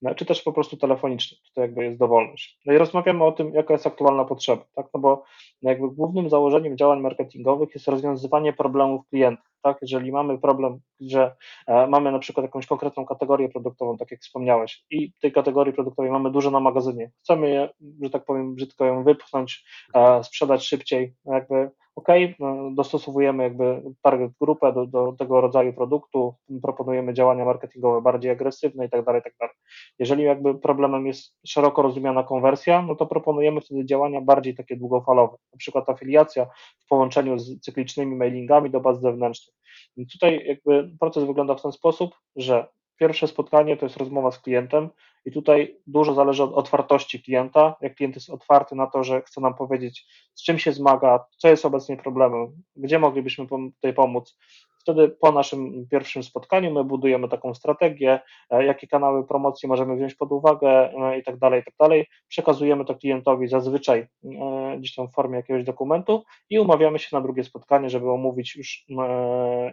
no, 0.02 0.14
czy 0.14 0.24
też 0.24 0.42
po 0.42 0.52
prostu 0.52 0.76
telefonicznie, 0.76 1.38
to 1.54 1.60
jakby 1.60 1.84
jest 1.84 1.98
dowolność. 1.98 2.60
No 2.66 2.72
i 2.72 2.78
rozmawiamy 2.78 3.24
o 3.24 3.32
tym, 3.32 3.54
jaka 3.54 3.74
jest 3.74 3.86
aktualna 3.86 4.24
potrzeba, 4.24 4.64
tak, 4.74 4.86
no 4.94 5.00
bo 5.00 5.24
jakby 5.62 5.88
głównym 5.90 6.30
założeniem 6.30 6.76
działań 6.76 7.00
marketingowych 7.00 7.74
jest 7.74 7.88
rozwiązywanie 7.88 8.52
problemów 8.52 9.08
klientów, 9.08 9.54
tak, 9.62 9.78
jeżeli 9.82 10.12
mamy 10.12 10.38
problem, 10.38 10.80
że 11.00 11.36
e, 11.66 11.86
mamy 11.86 12.12
na 12.12 12.18
przykład 12.18 12.44
jakąś 12.44 12.66
konkretną 12.66 13.06
kategorię 13.06 13.48
produktową, 13.48 13.96
tak 13.96 14.10
jak 14.10 14.20
wspomniałeś, 14.20 14.84
i 14.90 15.12
tej 15.20 15.32
kategorii 15.32 15.72
produktowej 15.72 16.10
mamy 16.10 16.30
dużo 16.30 16.50
na 16.50 16.60
magazynie, 16.60 17.10
chcemy 17.22 17.50
je, 17.50 17.68
że 18.02 18.10
tak 18.10 18.24
powiem, 18.24 18.54
brzydko 18.54 18.84
ją 18.84 19.04
wypchnąć, 19.04 19.64
e, 19.94 20.24
sprzedać 20.24 20.64
szybciej, 20.64 21.14
jakby 21.24 21.70
OK, 21.96 22.08
no, 22.38 22.70
dostosowujemy 22.70 23.42
jakby 23.42 23.82
target 24.02 24.32
grupę 24.40 24.72
do, 24.72 24.86
do 24.86 25.12
tego 25.12 25.40
rodzaju 25.40 25.72
produktu, 25.72 26.34
proponujemy 26.62 27.14
działania 27.14 27.44
marketingowe 27.44 28.02
bardziej 28.02 28.30
agresywne 28.30 28.86
i 28.86 28.90
tak 28.90 29.04
dalej, 29.04 29.22
tak 29.22 29.34
dalej. 29.40 29.54
Jeżeli 29.98 30.22
jakby 30.22 30.54
problemem 30.54 31.06
jest 31.06 31.34
szeroko 31.46 31.82
rozumiana 31.82 32.22
konwersja, 32.22 32.82
no 32.82 32.94
to 32.94 33.06
proponujemy 33.06 33.60
wtedy 33.60 33.84
działania 33.84 34.20
bardziej 34.20 34.54
takie 34.54 34.76
długofalowe, 34.76 35.36
na 35.52 35.58
przykład 35.58 35.88
afiliacja 35.88 36.46
w 36.78 36.88
połączeniu 36.88 37.38
z 37.38 37.60
cyklicznymi 37.60 38.16
mailingami 38.16 38.70
do 38.70 38.80
baz 38.80 39.00
zewnętrznych. 39.00 39.56
I 39.96 40.06
tutaj 40.06 40.46
jakby 40.46 40.90
proces 41.00 41.24
wygląda 41.24 41.54
w 41.54 41.62
ten 41.62 41.72
sposób, 41.72 42.14
że 42.36 42.66
Pierwsze 42.96 43.28
spotkanie 43.28 43.76
to 43.76 43.86
jest 43.86 43.96
rozmowa 43.96 44.30
z 44.30 44.38
klientem 44.38 44.88
i 45.24 45.32
tutaj 45.32 45.76
dużo 45.86 46.14
zależy 46.14 46.42
od 46.42 46.52
otwartości 46.52 47.22
klienta. 47.22 47.76
Jak 47.80 47.94
klient 47.94 48.14
jest 48.14 48.30
otwarty 48.30 48.74
na 48.74 48.86
to, 48.86 49.04
że 49.04 49.22
chce 49.22 49.40
nam 49.40 49.54
powiedzieć, 49.54 50.06
z 50.34 50.42
czym 50.42 50.58
się 50.58 50.72
zmaga, 50.72 51.24
co 51.38 51.48
jest 51.48 51.64
obecnie 51.64 51.96
problemem, 51.96 52.62
gdzie 52.76 52.98
moglibyśmy 52.98 53.46
tutaj 53.46 53.94
pomóc, 53.94 54.36
wtedy 54.84 55.08
po 55.08 55.32
naszym 55.32 55.86
pierwszym 55.90 56.22
spotkaniu 56.22 56.70
my 56.70 56.84
budujemy 56.84 57.28
taką 57.28 57.54
strategię, 57.54 58.20
e, 58.50 58.64
jakie 58.64 58.86
kanały 58.86 59.26
promocji 59.26 59.68
możemy 59.68 59.96
wziąć 59.96 60.14
pod 60.14 60.32
uwagę 60.32 60.92
e, 60.92 61.18
i 61.18 61.22
tak 61.22 61.38
dalej, 61.38 61.60
i 61.60 61.64
tak 61.64 61.74
dalej. 61.78 62.06
Przekazujemy 62.28 62.84
to 62.84 62.94
klientowi 62.94 63.48
zazwyczaj 63.48 64.00
e, 64.00 64.76
gdzieś 64.78 64.94
tam 64.94 65.08
w 65.08 65.12
formie 65.12 65.36
jakiegoś 65.36 65.64
dokumentu 65.64 66.24
i 66.50 66.58
umawiamy 66.58 66.98
się 66.98 67.08
na 67.12 67.20
drugie 67.20 67.44
spotkanie, 67.44 67.90
żeby 67.90 68.10
omówić 68.10 68.56
już 68.56 68.84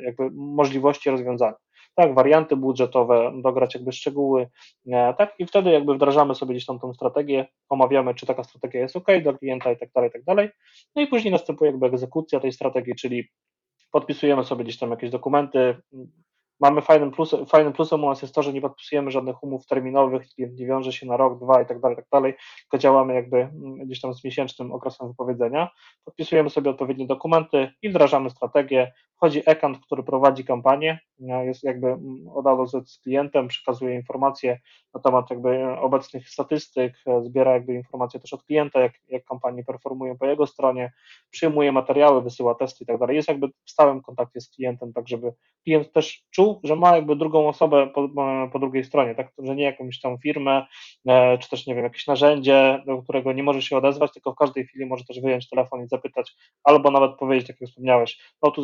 jakby 0.02 0.30
możliwości 0.32 1.10
rozwiązania 1.10 1.56
tak, 1.96 2.16
warianty 2.16 2.56
budżetowe, 2.56 3.32
dograć 3.36 3.76
jakby 3.76 3.92
szczegóły, 3.92 4.50
tak, 5.18 5.34
i 5.40 5.46
wtedy 5.46 5.72
jakby 5.72 5.96
wdrażamy 5.96 6.36
sobie 6.36 6.54
gdzieś 6.54 6.66
tam 6.66 6.80
tą 6.80 6.94
strategię, 6.94 7.48
omawiamy, 7.70 8.16
czy 8.16 8.26
taka 8.26 8.44
strategia 8.44 8.82
jest 8.82 8.96
ok 8.96 9.08
dla 9.24 9.34
klienta 9.34 9.72
i 9.72 9.78
tak 9.78 9.92
dalej, 9.92 10.10
i 10.10 10.14
tak 10.14 10.24
dalej, 10.24 10.50
no 10.96 11.02
i 11.02 11.08
później 11.08 11.32
następuje 11.32 11.72
jakby 11.72 11.86
egzekucja 11.86 12.40
tej 12.40 12.52
strategii, 12.52 12.96
czyli 12.96 13.30
podpisujemy 13.92 14.44
sobie 14.44 14.64
gdzieś 14.64 14.78
tam 14.78 14.92
jakieś 14.92 15.10
dokumenty, 15.10 15.76
Mamy 16.62 16.82
fajnym 16.82 17.12
plusem, 17.12 17.46
fajnym 17.46 17.74
plusem 17.74 18.04
u 18.04 18.10
nas 18.10 18.22
jest 18.22 18.36
to, 18.36 18.44
że 18.44 18.54
nie 18.54 18.62
podpisujemy 18.62 19.12
żadnych 19.12 19.44
umów 19.44 19.68
terminowych, 19.68 20.28
nie 20.38 20.66
wiąże 20.66 20.94
się 20.94 21.06
na 21.06 21.18
rok, 21.18 21.40
dwa 21.40 21.62
i 21.62 21.66
tak 21.66 21.80
dalej, 21.80 21.96
tak 21.98 22.06
dalej, 22.12 22.34
tylko 22.62 22.78
działamy 22.78 23.14
jakby 23.14 23.38
mm, 23.38 23.76
gdzieś 23.86 24.02
tam 24.02 24.14
z 24.14 24.24
miesięcznym 24.24 24.72
okresem 24.72 25.08
wypowiedzenia. 25.08 25.70
Podpisujemy 26.06 26.50
sobie 26.50 26.70
odpowiednie 26.70 27.08
dokumenty 27.08 27.72
i 27.82 27.90
wdrażamy 27.90 28.30
strategię. 28.30 28.92
Wchodzi 29.22 29.50
account, 29.50 29.80
który 29.86 30.04
prowadzi 30.04 30.46
kampanię, 30.46 31.00
jest 31.20 31.64
jakby 31.64 31.88
mm, 31.88 32.28
od 32.34 32.48
A 32.48 32.56
do 32.56 32.68
Z 32.68 32.90
z 32.90 33.00
klientem, 33.00 33.48
przekazuje 33.48 33.96
informacje 33.96 34.60
na 34.94 35.02
temat 35.02 35.30
jakby 35.30 35.64
obecnych 35.80 36.30
statystyk, 36.30 36.94
zbiera 37.24 37.54
jakby 37.54 37.74
informacje 37.74 38.20
też 38.20 38.34
od 38.34 38.44
klienta, 38.44 38.80
jak, 38.80 38.94
jak 39.08 39.26
kampanie 39.26 39.64
performują 39.64 40.18
po 40.18 40.26
jego 40.26 40.48
stronie, 40.48 40.92
przyjmuje 41.32 41.72
materiały, 41.72 42.22
wysyła 42.22 42.56
testy 42.56 42.84
i 42.84 42.88
tak 42.88 42.98
dalej. 43.00 43.16
Jest 43.16 43.28
jakby 43.28 43.48
w 43.48 43.72
stałym 43.72 44.02
kontakcie 44.02 44.42
z 44.42 44.50
klientem, 44.50 44.94
tak 44.94 45.08
żeby 45.08 45.34
klient 45.64 45.92
też 45.94 46.24
czuł, 46.32 46.60
że 46.64 46.76
ma 46.76 46.96
jakby 46.96 47.16
drugą 47.16 47.48
osobę 47.48 47.88
po, 47.88 48.10
po 48.52 48.60
drugiej 48.60 48.84
stronie, 48.84 49.16
tak, 49.16 49.32
że 49.38 49.56
nie 49.56 49.64
jakąś 49.64 50.00
tam 50.00 50.18
firmę, 50.18 50.66
e, 51.08 51.38
czy 51.38 51.50
też 51.50 51.68
nie 51.68 51.76
wiem, 51.76 51.84
jakieś 51.84 52.08
narzędzie, 52.08 52.84
do 52.86 53.02
którego 53.02 53.34
nie 53.34 53.44
może 53.44 53.62
się 53.62 53.78
odezwać, 53.78 54.14
tylko 54.14 54.32
w 54.32 54.36
każdej 54.36 54.66
chwili 54.66 54.86
może 54.86 55.06
też 55.06 55.20
wyjąć 55.22 55.50
telefon 55.50 55.84
i 55.84 55.88
zapytać, 55.88 56.34
albo 56.64 56.92
nawet 56.92 57.16
powiedzieć, 57.16 57.48
tak 57.48 57.62
jak 57.62 57.70
wspomniałeś, 57.70 58.20
no 58.44 58.52
tu 58.52 58.62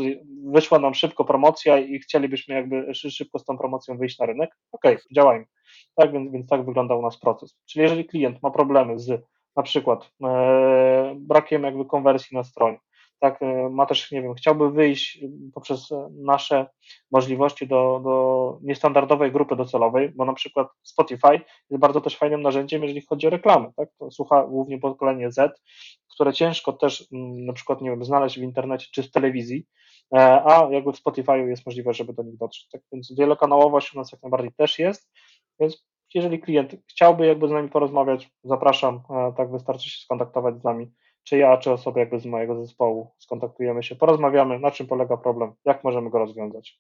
wyszła 0.52 0.80
nam 0.80 0.94
szybko 0.94 1.26
promocja 1.26 1.78
i 1.78 2.00
chcielibyśmy 2.00 2.56
jakby 2.56 2.94
szybko 2.94 3.40
z 3.40 3.46
tą 3.46 3.58
promocją 3.58 3.98
wyjść 3.98 4.20
na 4.20 4.26
rynek, 4.26 4.58
okej, 4.72 4.96
okay, 4.96 5.06
działajmy. 5.16 5.46
Tak, 5.96 6.12
więc, 6.12 6.32
więc 6.32 6.50
tak 6.50 6.66
wygląda 6.66 6.96
u 6.96 7.02
nas 7.02 7.20
proces. 7.20 7.58
Czyli 7.66 7.84
jeżeli 7.84 8.06
klient 8.06 8.44
ma 8.44 8.52
problemy 8.52 9.00
z 9.00 9.26
na 9.56 9.64
przykład 9.64 10.12
e, 10.24 11.16
brakiem 11.18 11.64
jakby 11.64 11.86
konwersji 11.86 12.38
na 12.38 12.44
stronie, 12.44 12.80
tak, 13.20 13.42
e, 13.42 13.70
ma 13.70 13.86
też, 13.86 14.12
nie 14.12 14.22
wiem, 14.22 14.34
chciałby 14.34 14.72
wyjść 14.72 15.20
poprzez 15.54 15.90
nasze 16.12 16.66
możliwości 17.12 17.68
do, 17.68 18.02
do 18.04 18.58
niestandardowej 18.62 19.32
grupy 19.32 19.56
docelowej, 19.56 20.10
bo 20.10 20.26
na 20.26 20.34
przykład 20.34 20.68
Spotify 20.84 21.42
jest 21.70 21.82
bardzo 21.82 22.02
też 22.02 22.18
fajnym 22.18 22.42
narzędziem, 22.42 22.82
jeżeli 22.82 23.02
chodzi 23.02 23.28
o 23.28 23.30
reklamy, 23.30 23.68
tak, 23.76 23.90
to 24.00 24.12
słucha 24.12 24.44
głównie 24.44 24.80
pokolenie 24.80 25.32
Z, 25.32 25.62
które 26.14 26.34
ciężko 26.34 26.74
też 26.74 27.08
mm, 27.14 27.46
na 27.46 27.54
przykład, 27.54 27.82
nie 27.82 27.90
wiem, 27.90 28.06
znaleźć 28.06 28.40
w 28.40 28.44
internecie 28.44 28.88
czy 28.92 29.04
w 29.04 29.12
telewizji, 29.12 29.66
a 30.12 30.68
jakby 30.72 30.92
w 30.92 30.98
Spotify 30.98 31.40
jest 31.40 31.66
możliwe, 31.66 31.94
żeby 31.94 32.14
do 32.14 32.24
nich 32.24 32.38
dotrzeć, 32.38 32.70
tak, 32.70 32.82
więc 32.92 33.14
wielokanałowość 33.18 33.94
u 33.94 33.98
nas 33.98 34.12
jak 34.12 34.24
najbardziej 34.24 34.52
też 34.54 34.80
jest, 34.80 35.10
więc 35.60 35.88
jeżeli 36.14 36.40
klient 36.40 36.76
chciałby 36.90 37.26
jakby 37.26 37.48
z 37.48 37.52
nami 37.52 37.70
porozmawiać, 37.70 38.30
zapraszam, 38.44 39.02
e, 39.10 39.34
tak 39.38 39.52
wystarczy 39.52 39.90
się 39.90 40.00
skontaktować 40.04 40.60
z 40.60 40.64
nami, 40.64 40.92
czy 41.24 41.38
ja, 41.38 41.58
czy 41.58 41.72
osoby 41.72 42.00
jakby 42.00 42.20
z 42.20 42.26
mojego 42.26 42.66
zespołu, 42.66 43.12
skontaktujemy 43.20 43.84
się, 43.84 43.96
porozmawiamy, 43.96 44.60
na 44.60 44.72
czym 44.72 44.88
polega 44.88 45.18
problem, 45.18 45.54
jak 45.66 45.84
możemy 45.84 46.10
go 46.10 46.20
rozwiązać 46.20 46.80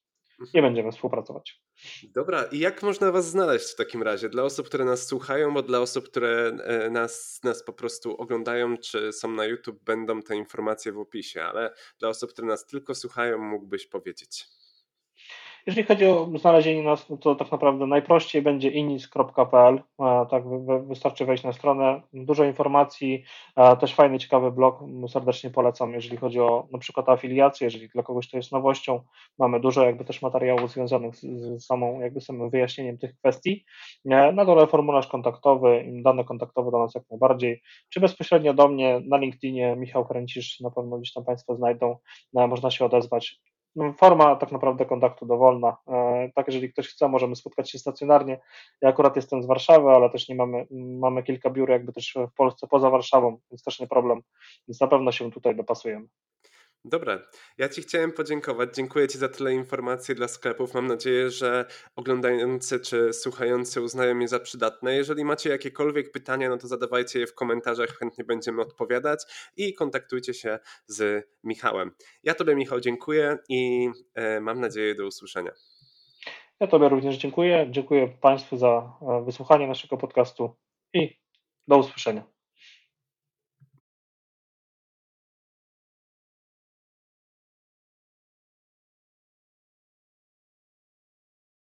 i 0.53 0.61
będziemy 0.61 0.91
współpracować. 0.91 1.61
Dobra, 2.03 2.43
i 2.43 2.59
jak 2.59 2.83
można 2.83 3.11
Was 3.11 3.29
znaleźć 3.29 3.71
w 3.71 3.75
takim 3.75 4.03
razie? 4.03 4.29
Dla 4.29 4.43
osób, 4.43 4.67
które 4.67 4.85
nas 4.85 5.07
słuchają, 5.07 5.53
bo 5.53 5.61
dla 5.61 5.79
osób, 5.79 6.09
które 6.09 6.57
e, 6.63 6.89
nas, 6.89 7.39
nas 7.43 7.63
po 7.63 7.73
prostu 7.73 8.17
oglądają, 8.17 8.77
czy 8.77 9.13
są 9.13 9.31
na 9.31 9.45
YouTube, 9.45 9.83
będą 9.83 10.21
te 10.21 10.35
informacje 10.35 10.91
w 10.91 10.99
opisie, 10.99 11.43
ale 11.43 11.73
dla 11.99 12.09
osób, 12.09 12.29
które 12.31 12.47
nas 12.47 12.65
tylko 12.65 12.95
słuchają, 12.95 13.37
mógłbyś 13.37 13.87
powiedzieć. 13.87 14.45
Jeżeli 15.67 15.87
chodzi 15.87 16.05
o 16.05 16.29
znalezienie 16.35 16.83
nas, 16.83 17.09
no 17.09 17.17
to 17.17 17.35
tak 17.35 17.51
naprawdę 17.51 17.87
najprościej 17.87 18.41
będzie 18.41 18.69
inis.pl. 18.69 19.81
Tak, 20.29 20.43
wystarczy 20.87 21.25
wejść 21.25 21.43
na 21.43 21.53
stronę. 21.53 22.01
Dużo 22.13 22.43
informacji, 22.43 23.23
też 23.79 23.95
fajny, 23.95 24.19
ciekawy 24.19 24.51
blog. 24.51 24.79
Serdecznie 25.07 25.49
polecam, 25.49 25.93
jeżeli 25.93 26.17
chodzi 26.17 26.39
o 26.39 26.67
na 26.71 26.79
przykład 26.79 27.09
afiliację, 27.09 27.65
jeżeli 27.65 27.89
dla 27.89 28.03
kogoś 28.03 28.29
to 28.29 28.37
jest 28.37 28.51
nowością. 28.51 29.01
Mamy 29.39 29.59
dużo 29.59 29.83
jakby 29.83 30.05
też 30.05 30.21
materiałów 30.21 30.71
związanych 30.71 31.15
z, 31.15 31.21
z 31.21 31.65
samą, 31.65 31.99
jakby 31.99 32.21
samym 32.21 32.49
wyjaśnieniem 32.49 32.97
tych 32.97 33.15
kwestii. 33.15 33.65
Na 34.05 34.45
dole 34.45 34.67
formularz 34.67 35.07
kontaktowy, 35.07 35.85
dane 36.03 36.23
kontaktowe 36.23 36.71
do 36.71 36.79
nas 36.79 36.95
jak 36.95 37.03
najbardziej, 37.11 37.61
czy 37.89 37.99
bezpośrednio 37.99 38.53
do 38.53 38.67
mnie 38.67 39.01
na 39.05 39.17
LinkedInie, 39.17 39.75
Michał 39.75 40.05
Kręcisz, 40.05 40.59
na 40.59 40.71
pewno 40.71 40.97
gdzieś 40.97 41.13
tam 41.13 41.25
Państwo 41.25 41.55
znajdą, 41.55 41.97
można 42.33 42.71
się 42.71 42.85
odezwać 42.85 43.39
forma 43.97 44.35
tak 44.35 44.51
naprawdę 44.51 44.85
kontaktu 44.85 45.25
dowolna. 45.25 45.77
E, 45.87 46.29
tak, 46.35 46.47
jeżeli 46.47 46.73
ktoś 46.73 46.87
chce, 46.87 47.07
możemy 47.07 47.35
spotkać 47.35 47.71
się 47.71 47.79
stacjonarnie. 47.79 48.39
Ja 48.81 48.89
akurat 48.89 49.15
jestem 49.15 49.43
z 49.43 49.45
Warszawy, 49.45 49.89
ale 49.89 50.09
też 50.09 50.29
nie 50.29 50.35
mamy, 50.35 50.67
mamy 50.99 51.23
kilka 51.23 51.49
biur 51.49 51.69
jakby 51.69 51.93
też 51.93 52.17
w 52.31 52.33
Polsce 52.33 52.67
poza 52.67 52.89
Warszawą, 52.89 53.37
więc 53.51 53.63
też 53.63 53.79
nie 53.79 53.87
problem, 53.87 54.21
więc 54.67 54.81
na 54.81 54.87
pewno 54.87 55.11
się 55.11 55.31
tutaj 55.31 55.55
dopasujemy. 55.55 56.07
Dobra, 56.85 57.19
ja 57.57 57.69
Ci 57.69 57.81
chciałem 57.81 58.11
podziękować. 58.11 58.75
Dziękuję 58.75 59.07
Ci 59.07 59.17
za 59.17 59.29
tyle 59.29 59.53
informacji 59.53 60.15
dla 60.15 60.27
sklepów. 60.27 60.73
Mam 60.73 60.87
nadzieję, 60.87 61.29
że 61.29 61.65
oglądający 61.95 62.79
czy 62.79 63.13
słuchający 63.13 63.81
uznają 63.81 64.19
je 64.19 64.27
za 64.27 64.39
przydatne. 64.39 64.95
Jeżeli 64.95 65.25
macie 65.25 65.49
jakiekolwiek 65.49 66.11
pytania, 66.11 66.49
no 66.49 66.57
to 66.57 66.67
zadawajcie 66.67 67.19
je 67.19 67.27
w 67.27 67.35
komentarzach, 67.35 67.89
chętnie 67.89 68.23
będziemy 68.23 68.61
odpowiadać 68.61 69.23
i 69.57 69.73
kontaktujcie 69.73 70.33
się 70.33 70.59
z 70.87 71.27
Michałem. 71.43 71.91
Ja 72.23 72.33
Tobie, 72.33 72.55
Michał, 72.55 72.79
dziękuję 72.79 73.37
i 73.49 73.89
e, 74.15 74.41
mam 74.41 74.59
nadzieję 74.59 74.95
do 74.95 75.07
usłyszenia. 75.07 75.51
Ja 76.59 76.67
Tobie 76.67 76.89
również 76.89 77.17
dziękuję. 77.17 77.67
Dziękuję 77.71 78.07
Państwu 78.21 78.57
za 78.57 78.97
e, 79.01 79.23
wysłuchanie 79.25 79.67
naszego 79.67 79.97
podcastu 79.97 80.55
i 80.93 81.17
do 81.67 81.77
usłyszenia. 81.77 82.36